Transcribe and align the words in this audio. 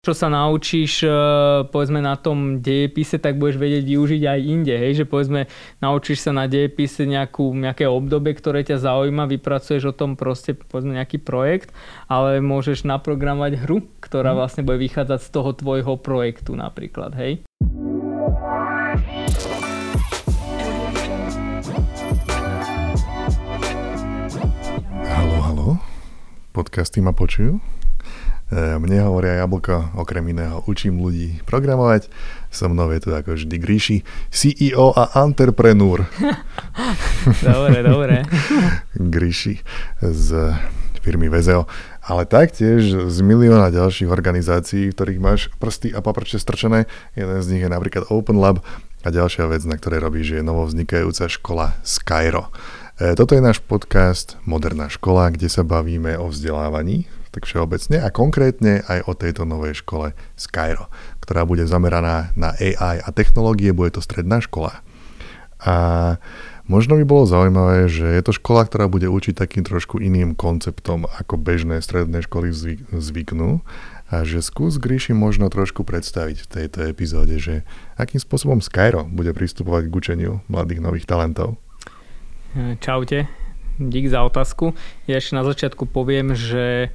čo 0.00 0.16
sa 0.16 0.32
naučíš 0.32 1.04
e, 1.04 1.12
povedzme 1.68 2.00
na 2.00 2.16
tom 2.16 2.64
dejepise, 2.64 3.20
tak 3.20 3.36
budeš 3.36 3.60
vedieť 3.60 3.84
využiť 3.84 4.22
aj 4.32 4.40
inde, 4.40 4.72
hej? 4.72 4.92
že 4.96 5.04
povedzme 5.04 5.44
naučíš 5.84 6.24
sa 6.24 6.32
na 6.32 6.48
dejepise 6.48 7.04
nejakú, 7.04 7.52
nejaké 7.52 7.84
obdobie, 7.84 8.32
ktoré 8.32 8.64
ťa 8.64 8.80
zaujíma, 8.80 9.28
vypracuješ 9.28 9.92
o 9.92 9.96
tom 9.96 10.16
proste 10.16 10.56
povedzme 10.56 10.96
nejaký 10.96 11.20
projekt, 11.20 11.76
ale 12.08 12.40
môžeš 12.40 12.88
naprogramovať 12.88 13.60
hru, 13.60 13.84
ktorá 14.00 14.32
mhm. 14.32 14.38
vlastne 14.40 14.62
bude 14.64 14.80
vychádzať 14.80 15.20
z 15.20 15.30
toho 15.36 15.52
tvojho 15.52 16.00
projektu 16.00 16.56
napríklad, 16.56 17.12
hej? 17.20 17.44
Halo, 25.12 25.36
halo, 25.44 25.68
podcasty 26.56 27.04
ma 27.04 27.12
počujú? 27.12 27.79
E, 28.50 28.74
mne 28.82 29.06
hovoria 29.06 29.46
Jablko, 29.46 29.94
okrem 29.94 30.26
iného 30.34 30.66
učím 30.66 30.98
ľudí 30.98 31.38
programovať. 31.46 32.10
So 32.50 32.66
mnou 32.66 32.90
je 32.90 32.98
tu 32.98 33.14
ako 33.14 33.38
vždy 33.38 33.56
Gríši, 33.62 34.02
CEO 34.26 34.90
a 34.90 35.06
entrepreneur. 35.22 36.02
dobre, 37.46 37.78
dobre. 37.86 38.14
Gríši 38.98 39.62
z 40.02 40.58
firmy 40.98 41.30
Vezeo, 41.30 41.70
ale 42.02 42.26
taktiež 42.26 43.06
z 43.06 43.18
milióna 43.22 43.70
ďalších 43.70 44.10
organizácií, 44.10 44.90
v 44.90 44.94
ktorých 44.98 45.22
máš 45.22 45.40
prsty 45.62 45.94
a 45.94 46.02
paprče 46.02 46.42
strčené. 46.42 46.90
Jeden 47.14 47.38
z 47.38 47.46
nich 47.54 47.62
je 47.62 47.70
napríklad 47.70 48.10
Open 48.10 48.42
Lab 48.42 48.66
a 49.06 49.08
ďalšia 49.14 49.46
vec, 49.46 49.62
na 49.62 49.78
ktorej 49.78 50.02
robíš, 50.02 50.34
je 50.34 50.42
novovznikajúca 50.42 51.30
škola 51.30 51.78
Skyro. 51.86 52.50
E, 52.98 53.14
toto 53.14 53.38
je 53.38 53.46
náš 53.46 53.62
podcast 53.62 54.42
Moderná 54.42 54.90
škola, 54.90 55.30
kde 55.30 55.46
sa 55.46 55.62
bavíme 55.62 56.18
o 56.18 56.26
vzdelávaní 56.26 57.19
tak 57.30 57.46
všeobecne 57.46 58.02
a 58.02 58.10
konkrétne 58.10 58.82
aj 58.86 59.06
o 59.06 59.14
tejto 59.14 59.46
novej 59.46 59.78
škole 59.80 60.14
Skyro, 60.34 60.90
ktorá 61.22 61.46
bude 61.46 61.66
zameraná 61.66 62.34
na 62.34 62.54
AI 62.58 63.02
a 63.02 63.08
technológie, 63.14 63.70
bude 63.70 63.94
to 63.94 64.02
stredná 64.02 64.42
škola. 64.42 64.82
A 65.60 66.16
možno 66.64 66.96
by 66.96 67.04
bolo 67.04 67.28
zaujímavé, 67.28 67.86
že 67.86 68.08
je 68.08 68.22
to 68.24 68.32
škola, 68.32 68.64
ktorá 68.64 68.88
bude 68.88 69.06
učiť 69.06 69.36
takým 69.36 69.62
trošku 69.62 70.00
iným 70.00 70.32
konceptom, 70.32 71.04
ako 71.04 71.36
bežné 71.36 71.84
stredné 71.84 72.24
školy 72.24 72.50
zvyknú. 72.96 73.60
A 74.10 74.26
že 74.26 74.42
skús 74.42 74.82
Gríši 74.82 75.14
možno 75.14 75.46
trošku 75.52 75.86
predstaviť 75.86 76.42
v 76.42 76.50
tejto 76.50 76.82
epizóde, 76.90 77.38
že 77.38 77.62
akým 77.94 78.18
spôsobom 78.18 78.58
Skyro 78.58 79.06
bude 79.06 79.30
pristupovať 79.30 79.86
k 79.86 79.94
učeniu 79.94 80.32
mladých 80.50 80.82
nových 80.82 81.06
talentov. 81.06 81.62
Čaute, 82.82 83.30
dík 83.78 84.10
za 84.10 84.26
otázku. 84.26 84.74
Ja 85.06 85.22
ešte 85.22 85.38
na 85.38 85.46
začiatku 85.46 85.86
poviem, 85.86 86.34
že 86.34 86.90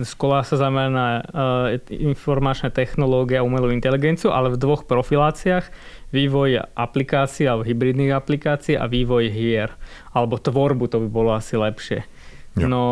škola 0.00 0.40
sa 0.40 0.56
zamerá 0.56 0.88
na 0.88 1.08
uh, 1.20 1.66
informačné 1.92 2.72
technológie 2.72 3.36
a 3.36 3.44
umelú 3.44 3.68
inteligenciu, 3.68 4.32
ale 4.32 4.56
v 4.56 4.60
dvoch 4.60 4.88
profiláciách 4.88 5.68
vývoj 6.16 6.64
aplikácií 6.72 7.44
alebo 7.44 7.68
hybridných 7.68 8.16
aplikácií 8.16 8.74
a 8.80 8.88
vývoj 8.88 9.28
hier. 9.28 9.68
Alebo 10.16 10.40
tvorbu, 10.40 10.88
to 10.88 10.96
by 11.04 11.08
bolo 11.12 11.30
asi 11.36 11.60
lepšie. 11.60 12.08
Jo. 12.56 12.66
No, 12.72 12.84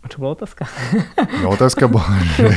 a 0.00 0.06
čo 0.08 0.16
bola 0.16 0.32
otázka? 0.32 0.64
No 1.44 1.52
otázka 1.52 1.84
bola, 1.84 2.16
že, 2.36 2.48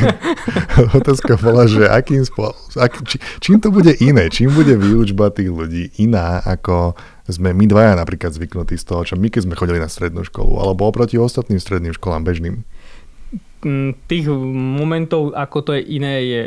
otázka 0.99 1.35
bola, 1.35 1.67
že 1.67 1.83
akým 1.91 2.23
spôsobom, 2.23 2.79
ak, 2.79 3.03
či, 3.03 3.19
čím 3.43 3.59
to 3.59 3.67
bude 3.67 3.91
iné, 3.99 4.31
čím 4.31 4.55
bude 4.55 4.79
výučba 4.79 5.27
tých 5.27 5.51
ľudí 5.51 5.91
iná 5.99 6.39
ako 6.39 6.95
sme 7.27 7.55
my 7.55 7.67
dvaja 7.67 7.99
napríklad 7.99 8.35
zvyknutí 8.35 8.79
z 8.79 8.83
toho, 8.87 9.03
čo 9.03 9.15
my 9.19 9.27
keď 9.27 9.47
sme 9.47 9.59
chodili 9.59 9.79
na 9.79 9.91
strednú 9.91 10.23
školu, 10.23 10.59
alebo 10.59 10.87
oproti 10.87 11.19
ostatným 11.19 11.59
stredným 11.59 11.95
školám 11.95 12.23
bežným? 12.23 12.63
Mm, 13.63 13.95
tých 14.07 14.27
momentov, 14.79 15.31
ako 15.35 15.57
to 15.67 15.71
je 15.75 15.81
iné, 15.83 16.15
je 16.23 16.41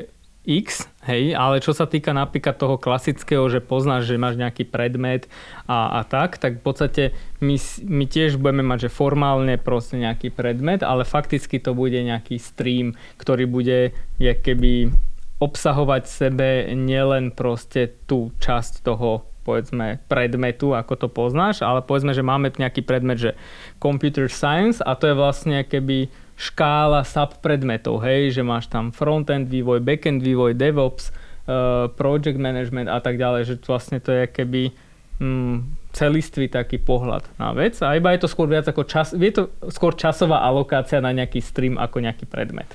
X, 0.47 0.89
hej, 1.07 1.33
ale 1.39 1.63
čo 1.63 1.71
sa 1.71 1.87
týka 1.87 2.11
napríklad 2.11 2.59
toho 2.59 2.77
klasického, 2.77 3.47
že 3.47 3.63
poznáš, 3.63 4.11
že 4.11 4.19
máš 4.19 4.35
nejaký 4.37 4.67
predmet 4.67 5.31
a, 5.71 5.99
a 5.99 6.01
tak, 6.03 6.43
tak 6.43 6.59
v 6.59 6.63
podstate 6.67 7.03
my, 7.39 7.57
my 7.87 8.05
tiež 8.11 8.37
budeme 8.43 8.67
mať, 8.67 8.91
že 8.91 8.97
formálne 8.97 9.55
proste 9.57 10.03
nejaký 10.03 10.35
predmet, 10.35 10.83
ale 10.83 11.07
fakticky 11.07 11.63
to 11.63 11.73
bude 11.73 11.97
nejaký 11.97 12.43
stream, 12.43 12.99
ktorý 13.17 13.47
bude 13.47 13.95
keby 14.19 14.91
obsahovať 15.39 16.03
sebe 16.09 16.49
nielen 16.75 17.31
proste 17.31 17.93
tú 18.09 18.33
časť 18.43 18.83
toho 18.83 19.25
povedzme 19.47 20.03
predmetu, 20.11 20.75
ako 20.75 21.07
to 21.07 21.09
poznáš, 21.09 21.63
ale 21.63 21.79
povedzme, 21.79 22.11
že 22.11 22.27
máme 22.27 22.51
nejaký 22.51 22.83
predmet, 22.83 23.23
že 23.23 23.39
computer 23.79 24.27
science 24.27 24.83
a 24.83 24.99
to 24.99 25.07
je 25.07 25.15
vlastne 25.15 25.63
keby 25.63 26.11
škála 26.37 27.01
subpredmetov, 27.03 28.05
hej, 28.05 28.37
že 28.37 28.45
máš 28.45 28.69
tam 28.69 28.93
frontend 28.93 29.49
vývoj, 29.49 29.81
backend 29.81 30.21
vývoj, 30.21 30.53
DevOps, 30.53 31.09
uh, 31.09 31.89
project 31.97 32.37
management 32.37 32.93
a 32.93 33.01
tak 33.01 33.17
ďalej, 33.17 33.43
že 33.49 33.55
vlastne 33.65 33.99
to 34.05 34.13
je 34.13 34.25
keby 34.29 34.69
mm, 35.17 35.89
celistvý 35.97 36.53
taký 36.53 36.77
pohľad 36.77 37.25
na 37.41 37.57
vec 37.57 37.81
a 37.81 37.97
iba 37.97 38.13
je 38.13 38.21
to 38.21 38.29
skôr 38.29 38.45
viac 38.45 38.69
ako 38.69 38.85
čas, 38.85 39.17
je 39.17 39.33
to 39.33 39.49
skôr 39.73 39.97
časová 39.97 40.45
alokácia 40.45 41.01
na 41.01 41.09
nejaký 41.17 41.41
stream 41.41 41.81
ako 41.81 42.05
nejaký 42.05 42.29
predmet. 42.29 42.69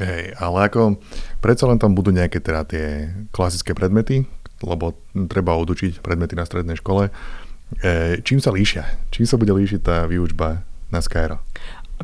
Hej, 0.00 0.32
ale 0.40 0.72
ako 0.72 0.96
predsa 1.44 1.68
len 1.68 1.76
tam 1.76 1.92
budú 1.92 2.16
nejaké 2.16 2.40
teda 2.40 2.64
tie 2.64 3.12
klasické 3.28 3.76
predmety, 3.76 4.24
lebo 4.64 4.96
treba 5.28 5.52
odučiť 5.52 6.00
predmety 6.00 6.32
na 6.32 6.48
strednej 6.48 6.80
škole. 6.80 7.12
E, 7.76 8.18
čím 8.24 8.40
sa 8.40 8.54
líšia? 8.54 8.88
Čím 9.12 9.28
sa 9.28 9.36
bude 9.36 9.52
líšiť 9.52 9.80
tá 9.84 10.08
výučba 10.08 10.64
na 10.88 11.04
Skyro? 11.04 11.44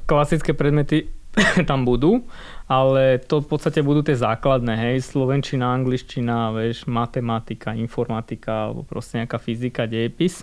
Klasické 0.05 0.53
predmety 0.53 1.09
tam 1.71 1.85
budú, 1.85 2.25
ale 2.67 3.21
to 3.23 3.41
v 3.41 3.49
podstate 3.49 3.81
budú 3.85 4.03
tie 4.03 4.17
základné, 4.19 4.75
hej, 4.75 4.97
slovenčina, 5.05 5.71
angličtina, 5.73 6.51
vieš, 6.53 6.89
matematika, 6.89 7.77
informatika, 7.77 8.71
alebo 8.71 8.83
proste 8.85 9.23
nejaká 9.23 9.39
fyzika, 9.39 9.89
dejepis. 9.89 10.43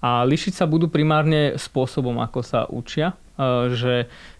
A 0.00 0.22
líšiť 0.22 0.52
sa 0.54 0.64
budú 0.68 0.86
primárne 0.86 1.58
spôsobom, 1.58 2.20
ako 2.22 2.40
sa 2.44 2.60
učia, 2.70 3.16
e, 3.36 3.74
že 3.74 3.94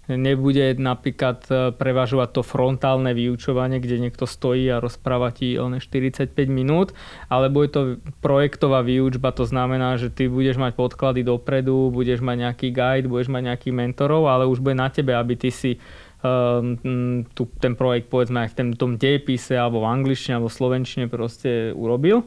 nebude 0.06 0.78
napríklad 0.78 1.38
e, 1.50 1.52
prevažovať 1.74 2.28
to 2.38 2.42
frontálne 2.46 3.10
vyučovanie, 3.10 3.82
kde 3.82 3.98
niekto 3.98 4.24
stojí 4.24 4.70
a 4.70 4.78
rozpráva 4.78 5.34
ti 5.34 5.58
len 5.58 5.82
45 5.82 6.30
minút, 6.46 6.94
ale 7.26 7.50
bude 7.50 7.68
to 7.74 7.80
projektová 8.22 8.86
výučba, 8.86 9.34
to 9.34 9.42
znamená, 9.42 9.98
že 9.98 10.14
ty 10.14 10.30
budeš 10.30 10.62
mať 10.62 10.78
podklady 10.78 11.26
dopredu, 11.26 11.90
budeš 11.90 12.22
mať 12.22 12.36
nejaký 12.46 12.68
guide, 12.70 13.10
budeš 13.10 13.34
mať 13.34 13.42
nejakých 13.52 13.74
mentorov, 13.74 14.30
ale 14.30 14.46
už 14.46 14.62
bude 14.62 14.78
na 14.78 14.86
tebe, 14.86 15.10
aby 15.10 15.34
ty 15.34 15.50
si 15.50 15.82
um, 16.22 17.26
tu, 17.34 17.50
ten 17.58 17.74
projekt 17.74 18.06
povedzme 18.06 18.46
aj 18.46 18.54
v 18.54 18.56
tom, 18.56 18.68
tom 18.78 18.92
dejepise 18.94 19.58
alebo 19.58 19.82
v 19.82 19.90
angličtine 19.90 20.38
alebo 20.38 20.50
v 20.50 20.58
slovenčine 20.58 21.04
proste 21.10 21.74
urobil. 21.74 22.26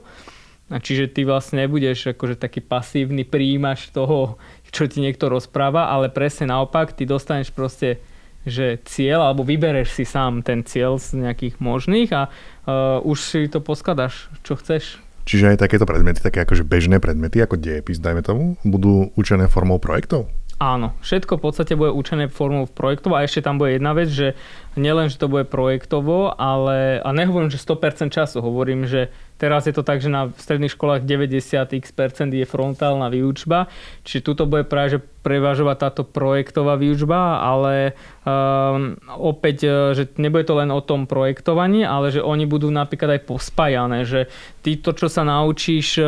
A 0.70 0.78
čiže 0.78 1.10
ty 1.10 1.26
vlastne 1.26 1.66
nebudeš 1.66 2.14
akože 2.14 2.38
taký 2.38 2.62
pasívny 2.62 3.26
príjimač 3.26 3.90
toho, 3.90 4.38
čo 4.70 4.90
ti 4.90 5.02
niekto 5.02 5.30
rozpráva, 5.30 5.90
ale 5.90 6.10
presne 6.10 6.50
naopak, 6.50 6.94
ty 6.94 7.06
dostaneš 7.06 7.54
proste 7.54 8.02
že 8.48 8.80
cieľ, 8.88 9.30
alebo 9.30 9.44
vybereš 9.44 10.00
si 10.00 10.08
sám 10.08 10.42
ten 10.48 10.64
cieľ 10.64 10.96
z 10.96 11.20
nejakých 11.20 11.60
možných 11.60 12.10
a 12.16 12.32
uh, 12.32 13.04
už 13.04 13.20
si 13.20 13.42
to 13.52 13.60
poskladaš, 13.60 14.32
čo 14.48 14.56
chceš. 14.56 15.04
Čiže 15.28 15.54
aj 15.54 15.62
takéto 15.62 15.86
predmety, 15.86 16.24
také 16.24 16.42
akože 16.48 16.66
bežné 16.66 16.98
predmety, 16.98 17.38
ako 17.44 17.60
dejepis, 17.60 18.02
dajme 18.02 18.24
tomu, 18.26 18.58
budú 18.66 19.12
učené 19.20 19.46
formou 19.52 19.78
projektov? 19.78 20.32
Áno, 20.60 20.92
všetko 21.00 21.40
v 21.40 21.44
podstate 21.48 21.80
bude 21.80 21.96
učené 21.96 22.28
formou 22.28 22.68
projektov 22.68 23.16
a 23.16 23.24
ešte 23.24 23.48
tam 23.48 23.56
bude 23.56 23.80
jedna 23.80 23.96
vec, 23.96 24.12
že 24.12 24.36
nielen, 24.76 25.08
že 25.08 25.16
to 25.16 25.32
bude 25.32 25.48
projektovo, 25.48 26.36
ale, 26.36 27.00
a 27.00 27.10
nehovorím, 27.16 27.48
že 27.48 27.64
100% 27.64 28.12
času, 28.12 28.44
hovorím, 28.44 28.84
že 28.84 29.08
Teraz 29.40 29.64
je 29.66 29.74
to 29.74 29.88
tak, 29.88 30.04
že 30.04 30.12
na 30.12 30.36
stredných 30.36 30.76
školách 30.76 31.08
90x 31.08 31.96
je 32.28 32.44
frontálna 32.44 33.08
výučba, 33.08 33.72
čiže 34.04 34.28
tuto 34.28 34.44
bude 34.44 34.68
práve 34.68 35.00
že 35.00 35.00
prevažovať 35.20 35.78
táto 35.80 36.04
projektová 36.08 36.80
výučba, 36.80 37.44
ale 37.44 37.94
um, 38.24 38.96
opäť, 39.20 39.58
e, 39.68 39.72
že 39.92 40.04
nebude 40.16 40.48
to 40.48 40.56
len 40.56 40.72
o 40.72 40.80
tom 40.80 41.12
projektovaní, 41.12 41.84
ale 41.84 42.10
že 42.10 42.24
oni 42.24 42.48
budú 42.48 42.72
napríklad 42.72 43.20
aj 43.20 43.22
pospájané, 43.28 44.08
že 44.08 44.32
ty 44.64 44.80
to, 44.80 44.96
čo 44.96 45.12
sa 45.12 45.28
naučíš 45.28 46.00
uh, 46.00 46.08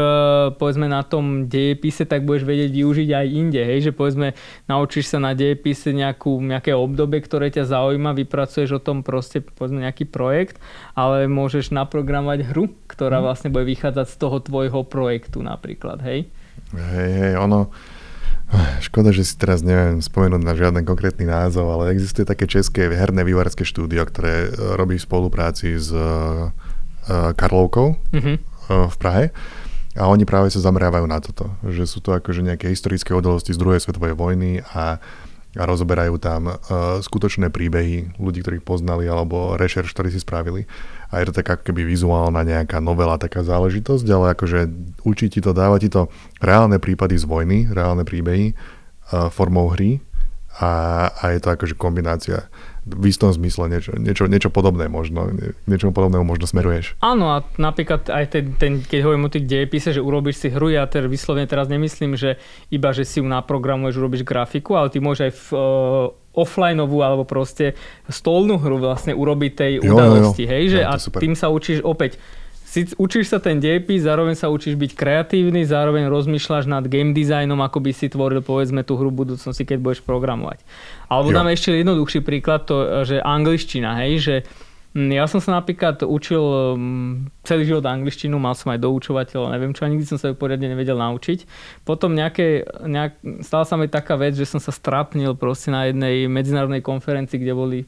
povedzme 0.55 0.87
na 0.87 1.03
tom 1.03 1.51
dejepise, 1.51 2.07
tak 2.07 2.23
budeš 2.23 2.47
vedieť 2.47 2.71
využiť 2.71 3.09
aj 3.11 3.27
inde, 3.27 3.61
hej, 3.61 3.91
že 3.91 3.95
povedzme 3.95 4.31
naučíš 4.71 5.11
sa 5.11 5.19
na 5.19 5.35
dejepise 5.35 5.91
nejakú, 5.91 6.39
nejaké 6.39 6.71
obdobie, 6.71 7.19
ktoré 7.19 7.51
ťa 7.51 7.67
zaujíma, 7.67 8.15
vypracuješ 8.15 8.79
o 8.79 8.83
tom 8.83 9.03
proste 9.03 9.43
povedzme 9.43 9.83
nejaký 9.83 10.07
projekt, 10.07 10.55
ale 10.97 11.27
môžeš 11.27 11.71
naprogramovať 11.71 12.51
hru, 12.51 12.71
ktorá 12.87 13.19
Mhm. 13.19 13.25
vlastne 13.25 13.49
bude 13.53 13.65
vychádzať 13.67 14.07
z 14.11 14.15
toho 14.17 14.37
tvojho 14.39 14.81
projektu 14.87 15.39
napríklad, 15.43 16.03
hej? 16.03 16.27
Hej, 16.71 17.11
hej, 17.11 17.33
ono, 17.39 17.71
Škoda, 18.83 19.15
že 19.15 19.23
si 19.23 19.39
teraz 19.39 19.63
neviem 19.63 20.03
spomenúť 20.03 20.43
na 20.43 20.51
žiaden 20.51 20.83
konkrétny 20.83 21.23
názov, 21.23 21.71
ale 21.71 21.95
existuje 21.95 22.27
také 22.27 22.51
české 22.51 22.91
herné 22.91 23.23
vývarské 23.23 23.63
štúdio, 23.63 24.03
ktoré 24.03 24.51
e, 24.51 24.75
robí 24.75 24.99
v 24.99 25.07
spolupráci 25.07 25.79
s 25.79 25.87
uh, 25.95 26.51
Karlovkou 27.39 27.95
uh-huh. 27.95 28.35
v 28.91 28.95
Prahe. 28.99 29.31
A 29.95 30.07
oni 30.07 30.23
práve 30.23 30.51
sa 30.51 30.63
zameriavajú 30.63 31.05
na 31.07 31.19
toto, 31.19 31.51
že 31.67 31.83
sú 31.83 31.99
to 31.99 32.15
akože 32.15 32.43
nejaké 32.43 32.71
historické 32.71 33.11
udalosti 33.11 33.51
z 33.55 33.59
druhej 33.59 33.83
svetovej 33.83 34.15
vojny 34.15 34.63
a 34.75 34.99
a 35.51 35.63
rozoberajú 35.67 36.15
tam 36.15 36.47
uh, 36.47 36.55
skutočné 37.03 37.51
príbehy 37.51 38.15
ľudí, 38.15 38.39
ktorých 38.39 38.63
poznali 38.63 39.03
alebo 39.03 39.59
rešerš, 39.59 39.91
ktorý 39.91 40.09
si 40.11 40.23
spravili. 40.23 40.63
A 41.11 41.19
je 41.19 41.27
to 41.27 41.43
taká 41.43 41.59
keby 41.59 41.83
vizuálna 41.83 42.47
nejaká 42.47 42.79
novela, 42.79 43.19
taká 43.19 43.43
záležitosť, 43.43 44.07
ale 44.07 44.31
akože 44.31 44.59
učí 45.03 45.27
ti 45.27 45.43
to, 45.43 45.51
dáva 45.51 45.75
ti 45.75 45.91
to 45.91 46.07
reálne 46.39 46.79
prípady 46.79 47.19
z 47.19 47.27
vojny, 47.27 47.67
reálne 47.67 48.07
príbehy 48.07 48.55
uh, 48.55 49.27
formou 49.27 49.67
hry 49.75 49.99
a, 50.59 51.07
a 51.11 51.23
je 51.35 51.39
to 51.43 51.51
akože 51.51 51.75
kombinácia 51.75 52.47
v 52.81 53.13
istom 53.13 53.29
zmysle 53.29 53.69
niečo, 53.69 53.93
niečo, 53.93 54.25
niečo 54.25 54.49
podobné 54.49 54.89
možno, 54.89 55.29
niečo 55.69 55.93
podobného 55.93 56.25
možno 56.25 56.49
smeruješ. 56.49 56.97
Áno 56.97 57.37
a 57.37 57.45
napríklad 57.61 58.09
aj 58.09 58.25
ten, 58.33 58.45
ten 58.57 58.73
keď 58.81 59.05
hovorím 59.05 59.29
o 59.29 59.33
tých 59.33 59.45
dejepise, 59.45 59.93
že 59.93 60.01
urobíš 60.01 60.41
si 60.41 60.47
hru, 60.49 60.73
ja 60.73 60.89
teda 60.89 61.05
vyslovene 61.05 61.45
teraz 61.45 61.69
nemyslím, 61.69 62.17
že 62.17 62.41
iba, 62.73 62.89
že 62.89 63.05
si 63.05 63.21
ju 63.21 63.25
naprogramuješ, 63.29 64.01
urobíš 64.01 64.25
grafiku, 64.25 64.81
ale 64.81 64.89
ty 64.89 64.97
môžeš 64.97 65.21
aj 65.29 65.33
v, 65.33 65.45
uh, 65.53 65.61
offlineovú 66.33 67.05
alebo 67.05 67.23
proste 67.27 67.77
stolnú 68.09 68.57
hru 68.57 68.81
vlastne 68.81 69.13
urobiť 69.13 69.51
tej 69.53 69.71
jo, 69.83 69.93
udalosti, 69.93 70.43
jo, 70.43 70.49
jo. 70.49 70.51
hej, 70.51 70.63
že 70.73 70.79
ja, 70.81 70.89
a 70.89 70.97
super. 70.97 71.19
tým 71.21 71.37
sa 71.37 71.53
učíš 71.53 71.85
opäť 71.85 72.17
si 72.71 72.87
učíš 72.95 73.35
sa 73.35 73.43
ten 73.43 73.59
dejepis, 73.59 74.07
zároveň 74.07 74.39
sa 74.39 74.47
učíš 74.47 74.79
byť 74.79 74.91
kreatívny, 74.95 75.67
zároveň 75.67 76.07
rozmýšľaš 76.07 76.71
nad 76.71 76.87
game 76.87 77.11
designom, 77.11 77.59
ako 77.59 77.83
by 77.83 77.91
si 77.91 78.07
tvoril 78.07 78.39
povedzme 78.39 78.87
tú 78.87 78.95
hru 78.95 79.11
budúcnosti, 79.11 79.67
keď 79.67 79.77
budeš 79.83 79.99
programovať. 80.07 80.63
Alebo 81.11 81.35
jo. 81.35 81.43
ešte 81.51 81.75
jednoduchší 81.75 82.23
príklad, 82.23 82.63
to, 82.63 83.03
že 83.03 83.19
angličtina, 83.19 83.99
hej, 83.99 84.23
že 84.23 84.35
mm, 84.95 85.11
ja 85.11 85.27
som 85.27 85.43
sa 85.43 85.59
napríklad 85.59 86.07
učil 86.07 86.39
mm, 86.79 87.43
celý 87.43 87.67
život 87.67 87.83
angličtinu, 87.83 88.39
mal 88.39 88.55
som 88.55 88.71
aj 88.71 88.79
doučovateľa, 88.87 89.51
neviem 89.51 89.75
čo, 89.75 89.83
a 89.83 89.91
nikdy 89.91 90.07
som 90.07 90.15
sa 90.15 90.31
ju 90.31 90.39
poriadne 90.39 90.71
nevedel 90.71 90.95
naučiť. 90.95 91.43
Potom 91.83 92.15
nejaké, 92.15 92.63
nejak, 92.87 93.19
stala 93.43 93.67
sa 93.67 93.75
mi 93.75 93.91
taká 93.91 94.15
vec, 94.15 94.39
že 94.39 94.47
som 94.47 94.63
sa 94.63 94.71
strapnil 94.71 95.35
proste 95.35 95.75
na 95.75 95.91
jednej 95.91 96.31
medzinárodnej 96.31 96.79
konferencii, 96.79 97.35
kde 97.35 97.51
boli 97.51 97.79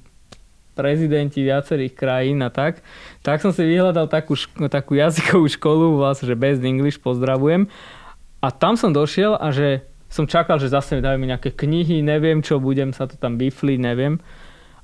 prezidenti 0.73 1.45
viacerých 1.45 1.93
krajín 1.93 2.41
a 2.41 2.49
tak, 2.49 2.81
tak 3.21 3.39
som 3.39 3.53
si 3.53 3.61
vyhľadal 3.63 4.09
takú, 4.09 4.33
takú 4.67 4.97
jazykovú 4.97 5.45
školu, 5.47 6.01
vlastne, 6.01 6.29
že 6.29 6.35
Best 6.37 6.61
English, 6.65 6.99
pozdravujem. 6.99 7.69
A 8.43 8.51
tam 8.51 8.75
som 8.75 8.91
došiel 8.91 9.39
a 9.39 9.53
že 9.55 9.87
som 10.13 10.29
čakal, 10.29 10.61
že 10.61 10.69
zase 10.69 11.01
dajú 11.01 11.17
mi 11.17 11.25
nejaké 11.25 11.49
knihy, 11.55 12.05
neviem 12.05 12.45
čo, 12.45 12.61
budem 12.61 12.93
sa 12.93 13.09
to 13.09 13.17
tam 13.17 13.41
bifliť, 13.41 13.79
neviem. 13.81 14.21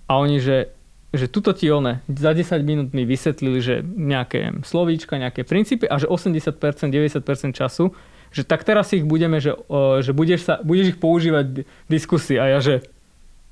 A 0.09 0.17
oni, 0.17 0.41
že, 0.41 0.73
že 1.13 1.29
tuto 1.29 1.53
ti 1.53 1.69
one, 1.69 2.01
za 2.09 2.33
10 2.33 2.65
minút 2.65 2.97
mi 2.97 3.05
vysvetlili, 3.05 3.59
že 3.61 3.85
nejaké 3.85 4.65
slovíčka, 4.65 5.21
nejaké 5.21 5.45
princípy 5.45 5.85
a 5.85 6.01
že 6.01 6.09
80%, 6.09 6.49
90% 6.89 7.53
času, 7.53 7.93
že 8.33 8.41
tak 8.41 8.65
teraz 8.65 8.89
ich 8.93 9.05
budeme, 9.05 9.37
že, 9.37 9.53
že 10.01 10.17
budeš, 10.17 10.49
sa, 10.49 10.61
budeš 10.65 10.97
ich 10.97 10.99
používať 11.01 11.45
v 11.65 11.89
diskusii. 11.89 12.41
A 12.41 12.57
ja, 12.57 12.59
že 12.61 12.85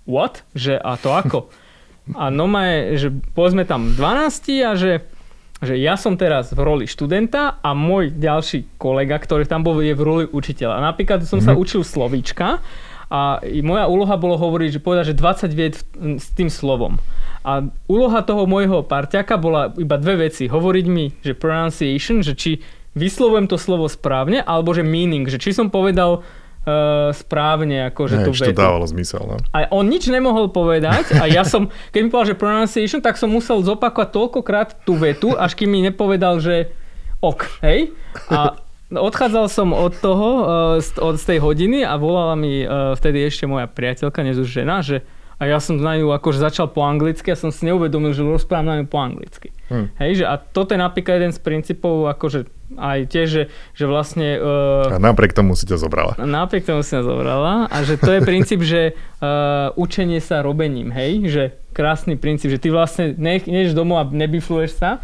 what? 0.09 0.41
Že 0.57 0.81
a 0.81 0.97
to 0.97 1.09
ako? 1.13 1.39
A 2.15 2.31
Noma 2.31 2.71
je, 2.71 2.79
že 2.95 3.09
povedzme 3.35 3.67
tam 3.67 3.91
12 3.91 4.63
a 4.63 4.71
že, 4.79 5.03
že 5.59 5.75
ja 5.75 5.99
som 5.99 6.15
teraz 6.15 6.55
v 6.55 6.61
roli 6.63 6.85
študenta 6.87 7.59
a 7.59 7.69
môj 7.75 8.15
ďalší 8.15 8.79
kolega, 8.79 9.19
ktorý 9.19 9.43
tam 9.43 9.65
bol, 9.65 9.81
je 9.83 9.91
v 9.91 10.03
roli 10.03 10.25
učiteľa. 10.29 10.79
Napríklad 10.79 11.27
som 11.27 11.43
mm-hmm. 11.43 11.47
sa 11.47 11.53
mhm. 11.55 11.59
učil 11.59 11.81
slovíčka 11.83 12.47
a 13.07 13.39
moja 13.63 13.87
úloha 13.87 14.19
bolo 14.19 14.35
hovoriť, 14.35 14.79
že 14.79 14.83
povedať, 14.83 15.15
že 15.15 15.19
20 15.19 15.55
vied 15.55 15.75
s 16.19 16.27
tým 16.35 16.51
slovom. 16.51 16.99
A 17.47 17.63
úloha 17.87 18.19
toho 18.27 18.43
môjho 18.43 18.83
parťaka 18.83 19.39
bola 19.39 19.71
iba 19.79 19.95
dve 19.95 20.27
veci. 20.27 20.51
Hovoriť 20.51 20.85
mi, 20.91 21.15
že 21.23 21.31
pronunciation, 21.31 22.19
že 22.19 22.35
či 22.35 22.59
vyslovujem 22.91 23.47
to 23.47 23.55
slovo 23.55 23.87
správne, 23.87 24.43
alebo 24.43 24.75
že 24.75 24.83
meaning, 24.83 25.23
že 25.31 25.39
či 25.39 25.55
som 25.55 25.71
povedal 25.71 26.27
uh, 26.67 27.15
správne 27.15 27.87
akože 27.89 28.27
tú 28.27 28.31
vetu. 28.35 28.51
to 28.51 28.59
dávalo 28.59 28.85
zmysel. 28.85 29.23
No? 29.23 29.39
A 29.55 29.71
on 29.71 29.87
nič 29.87 30.11
nemohol 30.11 30.51
povedať 30.51 31.15
a 31.15 31.25
ja 31.25 31.47
som, 31.47 31.71
keď 31.95 31.99
mi 32.03 32.09
povedal, 32.11 32.35
že 32.35 32.37
pronunciation, 32.37 32.99
tak 32.99 33.15
som 33.15 33.31
musel 33.31 33.63
zopakovať 33.63 34.09
toľkokrát 34.11 34.69
tú 34.83 34.99
vetu, 34.99 35.31
až 35.33 35.55
kým 35.55 35.71
mi 35.71 35.79
nepovedal, 35.79 36.43
že 36.43 36.75
ok, 37.23 37.63
hej? 37.63 37.95
A 38.27 38.59
odchádzal 38.91 39.47
som 39.47 39.71
od 39.71 39.95
toho, 39.95 40.29
uh, 40.77 40.99
od 40.99 41.15
tej 41.15 41.39
hodiny 41.39 41.87
a 41.87 41.95
volala 41.95 42.35
mi 42.35 42.67
uh, 42.67 42.93
vtedy 42.99 43.23
ešte 43.23 43.47
moja 43.47 43.71
priateľka, 43.71 44.19
dnes 44.21 44.37
už 44.37 44.51
žena, 44.51 44.83
že 44.83 45.07
a 45.37 45.45
ja 45.45 45.61
som 45.61 45.77
na 45.77 45.93
ňu 45.93 46.09
akože 46.17 46.41
začal 46.41 46.73
po 46.73 46.81
anglicky 46.81 47.29
a 47.29 47.37
som 47.37 47.53
si 47.53 47.69
neuvedomil, 47.69 48.09
že 48.09 48.25
rozprávam 48.25 48.73
na 48.73 48.75
ňu 48.81 48.89
po 48.89 48.97
anglicky. 48.97 49.53
Hmm. 49.69 49.93
Hej, 50.01 50.21
že 50.21 50.25
a 50.25 50.41
toto 50.41 50.73
je 50.73 50.81
napríklad 50.81 51.21
jeden 51.21 51.29
z 51.29 51.37
princípov, 51.45 52.09
akože 52.09 52.56
aj 52.75 53.07
tiež, 53.07 53.27
že, 53.31 53.43
že 53.71 53.85
vlastne... 53.87 54.35
Uh, 54.35 54.91
a 54.91 54.99
napriek 54.99 55.31
tomu 55.31 55.55
si 55.55 55.63
ťa 55.63 55.79
zobrala. 55.79 56.19
Napriek 56.19 56.67
tomu 56.67 56.83
si 56.83 56.91
ťa 56.91 57.03
zobrala 57.07 57.71
a 57.71 57.77
že 57.87 57.95
to 57.95 58.11
je 58.11 58.19
princíp, 58.19 58.59
že 58.59 58.91
uh, 58.91 59.71
učenie 59.79 60.19
sa 60.19 60.43
robením, 60.43 60.91
hej, 60.91 61.31
že 61.31 61.43
krásny 61.71 62.19
princíp, 62.19 62.51
že 62.51 62.59
ty 62.59 62.67
vlastne 62.67 63.15
nech, 63.15 63.47
neš 63.47 63.71
domov 63.71 64.03
a 64.03 64.05
nebifluješ 64.11 64.75
sa, 64.75 64.99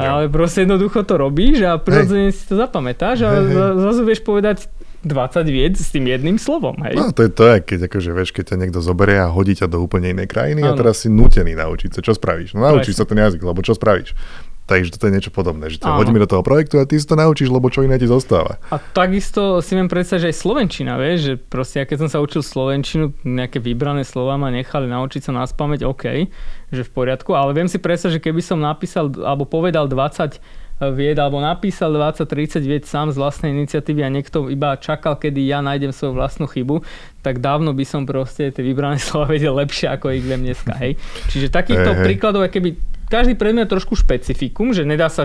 ja. 0.00 0.16
ale 0.16 0.32
proste 0.32 0.64
jednoducho 0.64 1.04
to 1.04 1.20
robíš 1.20 1.60
a 1.66 1.76
prirodzene 1.76 2.32
si 2.32 2.42
to 2.48 2.56
zapamätáš 2.56 3.22
a 3.22 3.28
hey, 3.36 3.52
hey. 3.52 3.74
zrazu 3.78 4.00
vieš 4.02 4.24
povedať 4.24 4.66
20 5.04 5.44
vied 5.52 5.76
s 5.76 5.92
tým 5.92 6.08
jedným 6.08 6.40
slovom, 6.40 6.80
hej? 6.80 6.96
No 6.96 7.12
to 7.12 7.28
je 7.28 7.30
to, 7.30 7.44
keď, 7.60 7.92
akože, 7.92 8.10
vieš, 8.16 8.30
keď 8.32 8.44
ťa 8.54 8.56
niekto 8.56 8.80
zoberie 8.80 9.20
a 9.20 9.28
hodí 9.28 9.52
ťa 9.52 9.68
do 9.68 9.84
úplne 9.84 10.16
inej 10.16 10.32
krajiny 10.32 10.64
ano. 10.64 10.72
a 10.72 10.78
teraz 10.80 11.04
si 11.04 11.12
nutený 11.12 11.52
naučiť 11.52 11.92
sa, 11.92 12.00
čo 12.00 12.16
spravíš? 12.16 12.56
No 12.56 12.64
naučíš 12.64 12.96
sa 12.98 13.04
ten 13.04 13.20
jazyk, 13.20 13.44
lebo 13.44 13.60
čo 13.60 13.76
spravíš? 13.76 14.16
Takže 14.64 14.96
toto 14.96 15.12
je 15.12 15.12
niečo 15.12 15.28
podobné, 15.28 15.68
že 15.68 15.76
ťa 15.76 15.92
hodíme 16.00 16.16
do 16.16 16.24
toho 16.24 16.40
projektu 16.40 16.80
a 16.80 16.88
ty 16.88 16.96
si 16.96 17.04
to 17.04 17.20
naučíš, 17.20 17.52
lebo 17.52 17.68
čo 17.68 17.84
iné 17.84 18.00
ti 18.00 18.08
zostáva. 18.08 18.56
A 18.72 18.80
takisto 18.80 19.60
si 19.60 19.76
viem 19.76 19.92
predstaviť, 19.92 20.24
že 20.24 20.30
aj 20.32 20.40
Slovenčina, 20.40 20.96
vieš, 20.96 21.18
že 21.20 21.34
proste 21.36 21.80
ja 21.80 21.84
keď 21.84 22.06
som 22.06 22.08
sa 22.08 22.18
učil 22.24 22.40
Slovenčinu, 22.40 23.12
nejaké 23.28 23.60
vybrané 23.60 24.08
slova 24.08 24.40
ma 24.40 24.48
nechali 24.48 24.88
naučiť 24.88 25.28
sa 25.28 25.36
nás 25.36 25.52
pamäť, 25.52 25.84
OK, 25.84 26.32
že 26.72 26.80
v 26.80 26.90
poriadku, 26.96 27.36
ale 27.36 27.52
viem 27.52 27.68
si 27.68 27.76
predstaviť, 27.76 28.16
že 28.16 28.24
keby 28.24 28.40
som 28.40 28.56
napísal 28.56 29.12
alebo 29.20 29.44
povedal 29.44 29.84
20 29.84 30.64
vied 30.80 31.14
alebo 31.20 31.38
napísal 31.38 31.94
20-30 31.94 32.66
vied 32.66 32.84
sám 32.88 33.14
z 33.14 33.20
vlastnej 33.20 33.54
iniciatívy 33.54 34.00
a 34.02 34.10
niekto 34.10 34.50
iba 34.50 34.74
čakal, 34.74 35.14
kedy 35.14 35.46
ja 35.46 35.62
nájdem 35.62 35.94
svoju 35.94 36.18
vlastnú 36.18 36.50
chybu, 36.50 36.82
tak 37.22 37.38
dávno 37.38 37.70
by 37.70 37.84
som 37.86 38.02
proste 38.08 38.50
tie 38.50 38.64
vybrané 38.64 38.98
slova 39.04 39.30
vedel 39.30 39.54
lepšie, 39.54 39.92
ako 39.92 40.10
ich 40.10 40.26
viem 40.26 40.42
dneska. 40.42 40.74
Hej. 40.74 40.98
Čiže 41.30 41.54
takýchto 41.54 41.94
hey, 41.94 42.02
príkladov, 42.02 42.50
keby 42.50 42.93
každý 43.08 43.34
predmet 43.36 43.68
trošku 43.68 43.98
špecifikum, 43.98 44.72
že 44.72 44.86
nedá 44.86 45.10
sa 45.10 45.24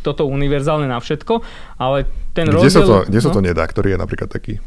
toto 0.00 0.24
univerzálne 0.28 0.86
na 0.86 0.98
všetko, 1.02 1.42
ale 1.80 2.08
ten 2.32 2.48
kde 2.48 2.56
rozdiel... 2.56 2.70
Sa 2.70 2.82
to, 2.84 2.96
kde 3.08 3.18
no? 3.18 3.24
sa 3.24 3.30
to 3.30 3.40
nedá? 3.42 3.62
Ktorý 3.66 3.94
je 3.94 3.98
napríklad 3.98 4.30
taký? 4.30 4.62